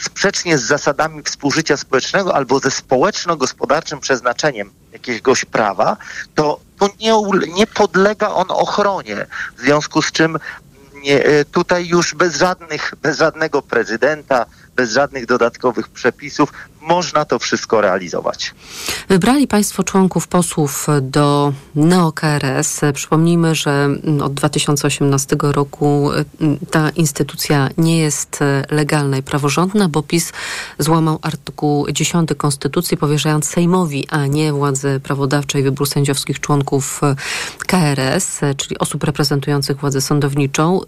[0.00, 5.96] sprzecznie z zasadami współżycia społecznego albo ze społeczno-gospodarczym przeznaczeniem jakiegoś prawa,
[6.34, 7.12] to, to nie,
[7.54, 9.26] nie podlega on ochronie.
[9.56, 10.38] W związku z czym
[10.94, 14.46] nie, e, tutaj już bez żadnych, bez żadnego prezydenta,
[14.76, 18.54] bez żadnych dodatkowych przepisów można to wszystko realizować.
[19.08, 22.80] Wybrali Państwo członków posłów do NeoKRS.
[22.94, 23.88] Przypomnijmy, że
[24.22, 26.10] od 2018 roku
[26.40, 30.32] mm, ta instytucja nie jest legalna i praworządna, bo PiS
[30.78, 37.00] złamał artykuł 10 Konstytucji, powierzając Sejmowi, a nie władzy prawodawczej wybór sędziowskich członków
[37.66, 40.80] KRS, czyli osób reprezentujących władzę sądowniczą.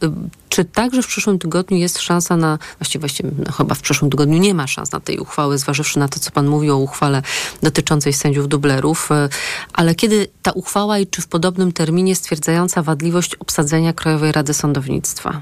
[0.53, 4.39] Czy także w przyszłym tygodniu jest szansa na, właściwie, właściwie no chyba w przyszłym tygodniu
[4.39, 7.23] nie ma szans na tej uchwały, zważywszy na to, co pan mówił o uchwale
[7.63, 9.29] dotyczącej sędziów dublerów, e,
[9.73, 15.41] ale kiedy ta uchwała i czy w podobnym terminie stwierdzająca wadliwość obsadzenia Krajowej Rady Sądownictwa?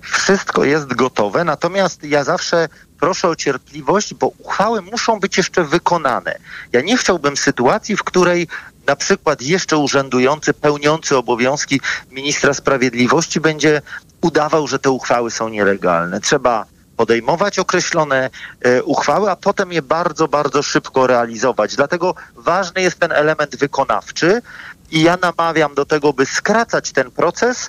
[0.00, 2.68] Wszystko jest gotowe, natomiast ja zawsze
[3.00, 6.38] proszę o cierpliwość, bo uchwały muszą być jeszcze wykonane.
[6.72, 8.48] Ja nie chciałbym sytuacji, w której
[8.86, 11.80] na przykład jeszcze urzędujący, pełniący obowiązki
[12.10, 13.82] ministra sprawiedliwości będzie
[14.20, 16.20] udawał, że te uchwały są nielegalne.
[16.20, 16.64] Trzeba
[16.96, 18.30] podejmować określone
[18.60, 21.76] e, uchwały, a potem je bardzo, bardzo szybko realizować.
[21.76, 24.42] Dlatego ważny jest ten element wykonawczy
[24.90, 27.68] i ja namawiam do tego, by skracać ten proces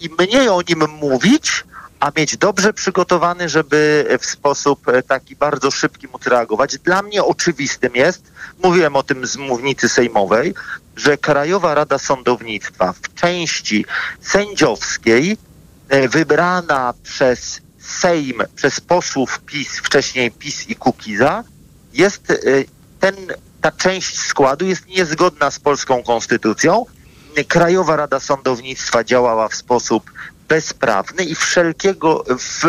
[0.00, 1.64] i mniej o nim mówić,
[2.00, 6.78] a mieć dobrze przygotowany, żeby w sposób e, taki bardzo szybki móc reagować.
[6.78, 8.32] Dla mnie oczywistym jest,
[8.62, 10.54] mówiłem o tym z mównicy sejmowej,
[10.96, 13.84] że Krajowa Rada Sądownictwa w części
[14.20, 15.36] sędziowskiej
[15.88, 21.44] e, wybrana przez Sejm, przez posłów PiS, wcześniej PiS i Kukiza,
[21.92, 22.36] jest e,
[23.00, 23.14] ten,
[23.60, 26.86] ta część składu jest niezgodna z polską konstytucją.
[27.48, 30.10] Krajowa Rada Sądownictwa działała w sposób
[30.48, 32.62] bezprawny i wszelkiego, w,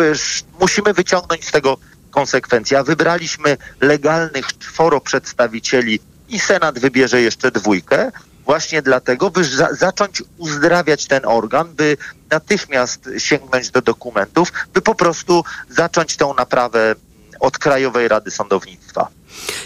[0.60, 1.78] musimy wyciągnąć z tego
[2.10, 2.78] konsekwencje.
[2.78, 8.12] A wybraliśmy legalnych czworo przedstawicieli i Senat wybierze jeszcze dwójkę,
[8.44, 11.96] właśnie dlatego, by za zacząć uzdrawiać ten organ, by
[12.30, 16.94] natychmiast sięgnąć do dokumentów, by po prostu zacząć tą naprawę
[17.40, 19.08] od Krajowej Rady Sądownictwa.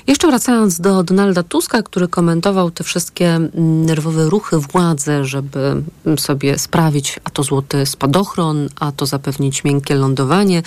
[0.07, 3.51] Jeszcze wracając do Donalda Tuska, który komentował te wszystkie mm,
[3.87, 5.83] nerwowe ruchy władzy, żeby
[6.17, 10.63] sobie sprawić a to złoty spadochron, a to zapewnić miękkie lądowanie,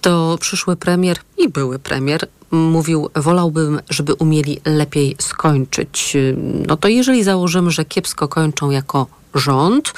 [0.00, 6.16] to przyszły premier i były premier mówił, wolałbym, żeby umieli lepiej skończyć.
[6.66, 9.92] No to jeżeli założymy, że kiepsko kończą jako rząd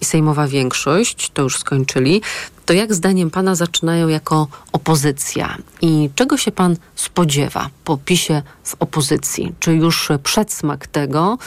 [0.00, 2.22] i sejmowa większość, to już skończyli,
[2.66, 5.56] to jak zdaniem pana zaczynają jako opozycja?
[5.80, 9.52] I czego się pan spodziewa po PiSie w opozycji?
[9.60, 11.38] Czy już przedsmak tego,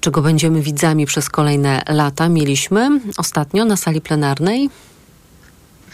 [0.00, 4.70] czego będziemy widzami przez kolejne lata, mieliśmy ostatnio na sali plenarnej?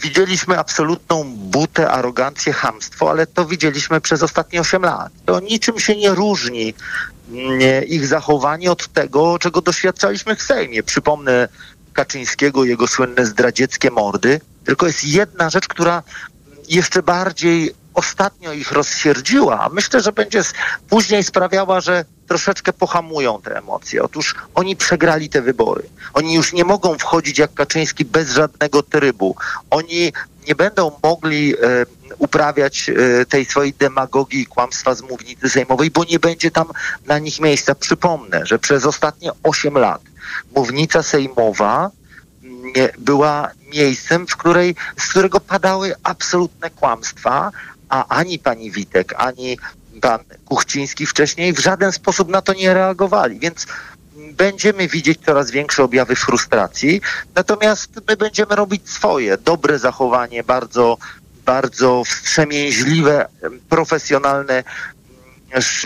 [0.01, 5.11] Widzieliśmy absolutną butę, arogancję, hamstwo, ale to widzieliśmy przez ostatnie 8 lat.
[5.25, 6.73] To niczym się nie różni
[7.29, 10.83] nie, ich zachowanie od tego, czego doświadczaliśmy w Sejmie.
[10.83, 11.47] Przypomnę
[11.93, 14.41] Kaczyńskiego, jego słynne zdradzieckie mordy.
[14.65, 16.03] Tylko jest jedna rzecz, która
[16.69, 20.41] jeszcze bardziej ostatnio ich rozsierdziła, a myślę, że będzie
[20.89, 24.03] później sprawiała, że troszeczkę pohamują te emocje.
[24.03, 25.83] Otóż oni przegrali te wybory.
[26.13, 29.35] Oni już nie mogą wchodzić jak Kaczyński bez żadnego trybu.
[29.69, 30.13] Oni
[30.47, 31.57] nie będą mogli e,
[32.17, 36.67] uprawiać e, tej swojej demagogii i kłamstwa z mównicy sejmowej, bo nie będzie tam
[37.05, 37.75] na nich miejsca.
[37.75, 40.01] Przypomnę, że przez ostatnie 8 lat
[40.55, 41.91] mównica sejmowa
[42.97, 47.51] była miejscem, w której, z którego padały absolutne kłamstwa,
[47.89, 49.57] a ani pani Witek, ani
[50.01, 53.67] pan Kuchciński wcześniej w żaden sposób na to nie reagowali, więc
[54.33, 57.01] będziemy widzieć coraz większe objawy frustracji,
[57.35, 60.97] natomiast my będziemy robić swoje, dobre zachowanie, bardzo,
[61.45, 63.27] bardzo wstrzemięźliwe,
[63.69, 64.63] profesjonalne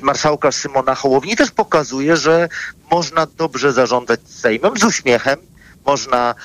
[0.02, 2.50] marszałka Szymona Hołowni też pokazuje, że
[2.92, 5.40] można dobrze zarządzać Sejmem z uśmiechem,
[5.86, 6.36] można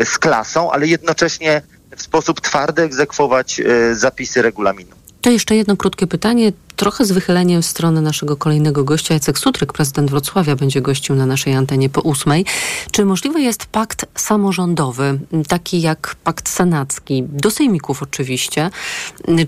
[0.00, 1.62] y, z klasą, ale jednocześnie
[2.00, 5.00] w sposób twardy egzekwować y, zapisy regulaminu.
[5.20, 9.14] To jeszcze jedno krótkie pytanie, trochę z wychyleniem w stronę naszego kolejnego gościa.
[9.14, 12.44] Jacek Sutryk, prezydent Wrocławia, będzie gościł na naszej antenie po ósmej.
[12.90, 18.70] Czy możliwy jest pakt samorządowy, taki jak pakt senacki, do sejmików oczywiście,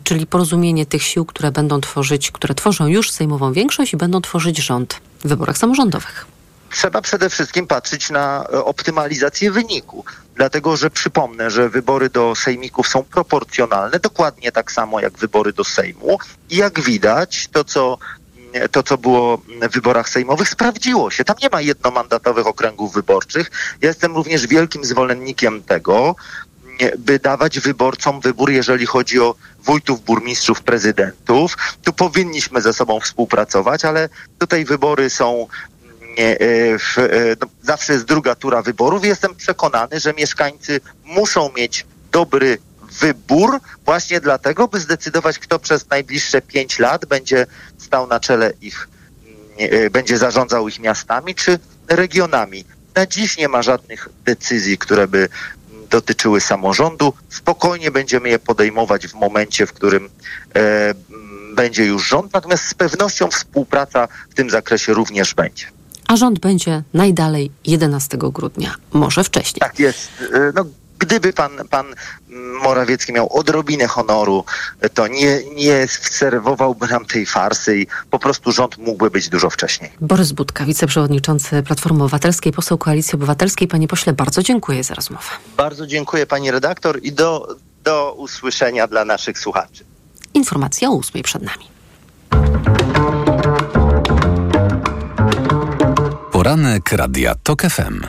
[0.04, 4.58] czyli porozumienie tych sił, które będą tworzyć, które tworzą już sejmową większość i będą tworzyć
[4.58, 6.26] rząd w wyborach samorządowych?
[6.72, 10.04] Trzeba przede wszystkim patrzeć na e, optymalizację wyniku.
[10.34, 15.64] Dlatego, że przypomnę, że wybory do sejmików są proporcjonalne, dokładnie tak samo jak wybory do
[15.64, 16.18] Sejmu.
[16.50, 17.98] I jak widać, to co
[18.54, 21.24] mm, to, co było w wyborach sejmowych, sprawdziło się.
[21.24, 23.50] Tam nie ma jednomandatowych okręgów wyborczych.
[23.80, 26.14] Ja jestem również wielkim zwolennikiem tego,
[26.80, 31.56] mm, by dawać wyborcom wybór, jeżeli chodzi o wójtów, burmistrzów, prezydentów.
[31.84, 34.08] Tu powinniśmy ze sobą współpracować, ale
[34.38, 35.46] tutaj wybory są
[36.78, 39.04] w, e, no, zawsze jest druga tura wyborów.
[39.04, 42.58] Jestem przekonany, że mieszkańcy muszą mieć dobry
[43.00, 47.46] wybór właśnie dlatego, by zdecydować, kto przez najbliższe pięć lat będzie
[47.78, 48.88] stał na czele ich,
[49.58, 51.58] e, będzie zarządzał ich miastami czy
[51.88, 52.64] regionami.
[52.94, 55.28] Na dziś nie ma żadnych decyzji, które by
[55.90, 57.12] dotyczyły samorządu.
[57.28, 60.10] Spokojnie będziemy je podejmować w momencie, w którym
[60.54, 60.94] e,
[61.54, 66.82] będzie już rząd, natomiast z pewnością współpraca w tym zakresie również będzie a rząd będzie
[66.94, 69.60] najdalej 11 grudnia, może wcześniej.
[69.60, 70.08] Tak jest.
[70.20, 70.64] Y, no,
[71.02, 71.86] gdyby pan, pan
[72.62, 74.44] Morawiecki miał odrobinę honoru,
[74.94, 79.90] to nie, nie serwowałby nam tej farsy i po prostu rząd mógłby być dużo wcześniej.
[80.00, 83.68] Borys Budka, wiceprzewodniczący Platformy Obywatelskiej, poseł Koalicji Obywatelskiej.
[83.68, 85.24] Panie pośle, bardzo dziękuję za rozmowę.
[85.56, 89.84] Bardzo dziękuję pani redaktor i do, do usłyszenia dla naszych słuchaczy.
[90.34, 91.64] Informacja o ósmej przed nami.
[96.42, 98.02] Poranek Radia TOK FM.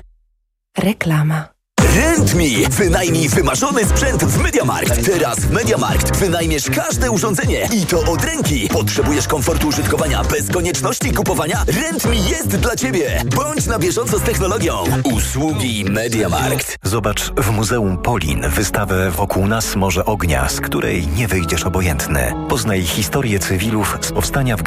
[0.77, 1.53] Reklama.
[1.95, 2.69] RentMe.
[2.69, 5.05] Wynajmij wymarzony sprzęt w MediaMarkt.
[5.05, 8.67] Teraz w MediaMarkt wynajmiesz każde urządzenie i to od ręki.
[8.71, 11.63] Potrzebujesz komfortu użytkowania bez konieczności kupowania?
[11.67, 13.23] RentMe jest dla Ciebie.
[13.35, 14.83] Bądź na bieżąco z technologią.
[15.03, 16.77] Usługi MediaMarkt.
[16.83, 22.33] Zobacz w Muzeum Polin wystawę Wokół nas Morze Ognia, z której nie wyjdziesz obojętny.
[22.49, 24.61] Poznaj historię cywilów z powstania w